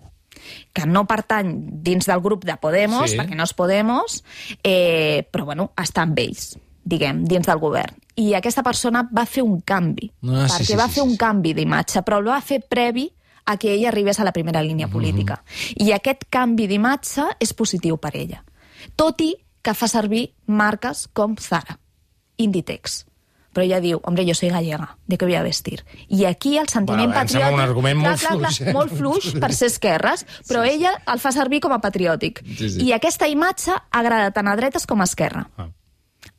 que 0.74 0.86
no 0.86 1.06
pertany 1.10 1.50
dins 1.84 2.06
del 2.06 2.22
grup 2.22 2.46
de 2.46 2.56
Podemos, 2.62 3.12
sí. 3.12 3.18
perquè 3.18 3.36
no 3.36 3.44
és 3.48 3.54
Podemos, 3.58 4.22
eh, 4.64 5.26
però 5.32 5.48
bueno, 5.50 5.72
està 5.76 6.06
amb 6.06 6.20
ells, 6.22 6.52
diguem, 6.86 7.24
dins 7.28 7.48
del 7.48 7.60
govern. 7.60 7.98
I 8.18 8.34
aquesta 8.38 8.64
persona 8.66 9.04
va 9.10 9.26
fer 9.30 9.44
un 9.46 9.60
canvi, 9.62 10.12
ah, 10.30 10.46
perquè 10.46 10.64
sí, 10.64 10.72
sí, 10.72 10.80
va 10.80 10.88
sí, 10.88 10.98
fer 10.98 11.04
sí. 11.04 11.08
un 11.10 11.18
canvi 11.20 11.54
d'imatge, 11.58 12.04
però 12.06 12.22
el 12.22 12.30
va 12.30 12.40
fer 12.46 12.62
previ 12.70 13.08
a 13.48 13.56
que 13.58 13.74
ella 13.74 13.90
arribés 13.90 14.20
a 14.20 14.28
la 14.28 14.34
primera 14.36 14.62
línia 14.62 14.88
política. 14.88 15.42
Uh 15.42 15.50
-huh. 15.50 15.88
I 15.88 15.92
aquest 15.94 16.26
canvi 16.30 16.68
d'imatge 16.68 17.24
és 17.40 17.54
positiu 17.54 17.98
per 17.98 18.16
ella. 18.16 18.44
Tot 18.96 19.22
i 19.22 19.36
que 19.68 19.76
fa 19.76 19.90
servir 19.92 20.32
marques 20.48 21.10
com 21.12 21.36
Zara, 21.36 21.76
Inditex. 22.40 23.02
Però 23.52 23.66
ella 23.66 23.80
diu, 23.82 23.98
hombre, 24.06 24.24
yo 24.24 24.36
soy 24.38 24.52
gallega, 24.54 24.98
¿de 25.08 25.18
qué 25.18 25.26
voy 25.26 25.36
a 25.36 25.42
vestir? 25.42 25.82
I 26.08 26.28
aquí 26.30 26.58
el 26.62 26.70
sentiment 26.70 27.10
bueno, 27.10 27.16
patriòtic... 27.18 27.56
un 27.58 27.64
argument 27.64 28.00
molt 28.00 28.22
clar, 28.22 28.36
fluix. 28.38 28.60
Clar, 28.62 28.74
molt 28.76 28.94
fluix 28.94 29.32
per 29.42 29.50
ser 29.58 29.72
esquerres, 29.72 30.24
però 30.48 30.62
sí, 30.64 30.76
ella 30.78 30.94
el 31.10 31.20
fa 31.20 31.34
servir 31.36 31.60
com 31.66 31.74
a 31.74 31.82
patriòtic. 31.84 32.44
Sí, 32.46 32.70
sí. 32.76 32.86
I 32.86 32.94
aquesta 32.96 33.28
imatge 33.28 33.76
agrada 33.98 34.30
tant 34.36 34.48
a 34.48 34.56
dretes 34.60 34.86
com 34.88 35.02
a 35.02 35.10
esquerra. 35.10 35.48
Ah. 35.58 35.72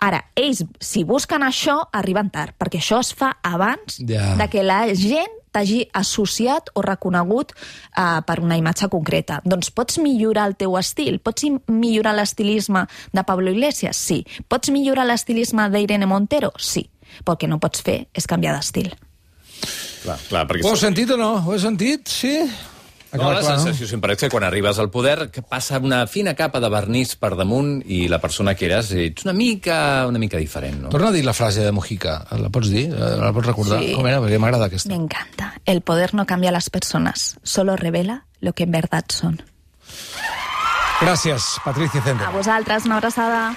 Ara, 0.09 0.23
ells, 0.39 0.63
si 0.81 1.03
busquen 1.05 1.43
això, 1.43 1.81
arriben 1.93 2.31
tard, 2.31 2.55
perquè 2.57 2.79
això 2.81 3.03
es 3.03 3.11
fa 3.19 3.35
abans 3.43 3.99
ja. 3.99 4.37
de 4.39 4.49
que 4.53 4.63
la 4.63 4.85
gent 4.95 5.38
t'hagi 5.53 5.83
associat 5.97 6.73
o 6.75 6.85
reconegut 6.85 7.55
uh, 7.55 8.21
per 8.27 8.39
una 8.45 8.59
imatge 8.61 8.89
concreta. 8.93 9.41
Doncs 9.45 9.73
pots 9.75 9.99
millorar 10.03 10.49
el 10.51 10.57
teu 10.61 10.77
estil? 10.79 11.19
Pots 11.19 11.49
millorar 11.69 12.15
l'estilisme 12.19 12.87
de 13.13 13.25
Pablo 13.25 13.53
Iglesias? 13.55 13.97
Sí. 13.97 14.23
Pots 14.49 14.73
millorar 14.75 15.07
l'estilisme 15.09 15.69
d'Irene 15.73 16.09
Montero? 16.09 16.53
Sí. 16.59 16.87
Però 17.25 17.37
el 17.37 17.41
que 17.41 17.49
no 17.51 17.61
pots 17.63 17.83
fer 17.85 18.01
és 18.17 18.27
canviar 18.29 18.55
d'estil. 18.57 18.93
Clar, 20.05 20.19
clar, 20.29 20.45
perquè... 20.49 20.65
Ho 20.67 20.75
has 20.77 20.85
sentit 20.85 21.11
o 21.11 21.19
no? 21.19 21.33
Ho 21.45 21.55
has 21.57 21.65
sentit? 21.67 22.09
Sí? 22.13 22.37
No, 23.13 23.31
la 23.33 23.41
sensació 23.43 23.87
no? 23.87 23.91
sempre 23.91 24.13
és 24.13 24.21
que 24.21 24.29
quan 24.29 24.45
arribes 24.45 24.79
al 24.79 24.91
poder 24.93 25.31
que 25.33 25.41
passa 25.41 25.79
una 25.81 26.03
fina 26.07 26.35
capa 26.37 26.61
de 26.61 26.69
vernís 26.73 27.15
per 27.17 27.33
damunt 27.39 27.79
i 27.87 28.03
la 28.13 28.21
persona 28.21 28.53
que 28.55 28.69
eres 28.69 28.91
ets 28.93 29.25
una 29.25 29.33
mica, 29.33 29.79
una 30.09 30.21
mica 30.21 30.37
diferent, 30.37 30.83
no? 30.83 30.93
Torna 30.93 31.09
a 31.09 31.17
dir 31.17 31.25
la 31.25 31.33
frase 31.33 31.65
de 31.65 31.73
Mujica. 31.73 32.21
La 32.37 32.53
pots 32.53 32.69
dir? 32.73 32.89
La 32.93 33.33
pots 33.33 33.49
recordar? 33.49 33.81
Sí. 33.81 33.95
Com 33.97 34.09
era? 34.11 34.21
Perquè 34.25 34.41
m'agrada 34.43 34.69
aquesta. 34.69 34.93
Me 34.93 35.01
encanta. 35.01 35.55
El 35.65 35.81
poder 35.81 36.13
no 36.15 36.27
cambia 36.27 36.53
las 36.53 36.69
personas, 36.71 37.39
solo 37.43 37.77
revela 37.77 38.27
lo 38.41 38.53
que 38.53 38.65
en 38.65 38.73
verdad 38.73 39.05
son. 39.09 39.41
Gràcies, 40.99 41.61
Patricia 41.63 42.03
Zender. 42.03 42.27
A 42.27 42.31
vosaltres, 42.35 42.85
una 42.85 42.97
abraçada. 42.97 43.55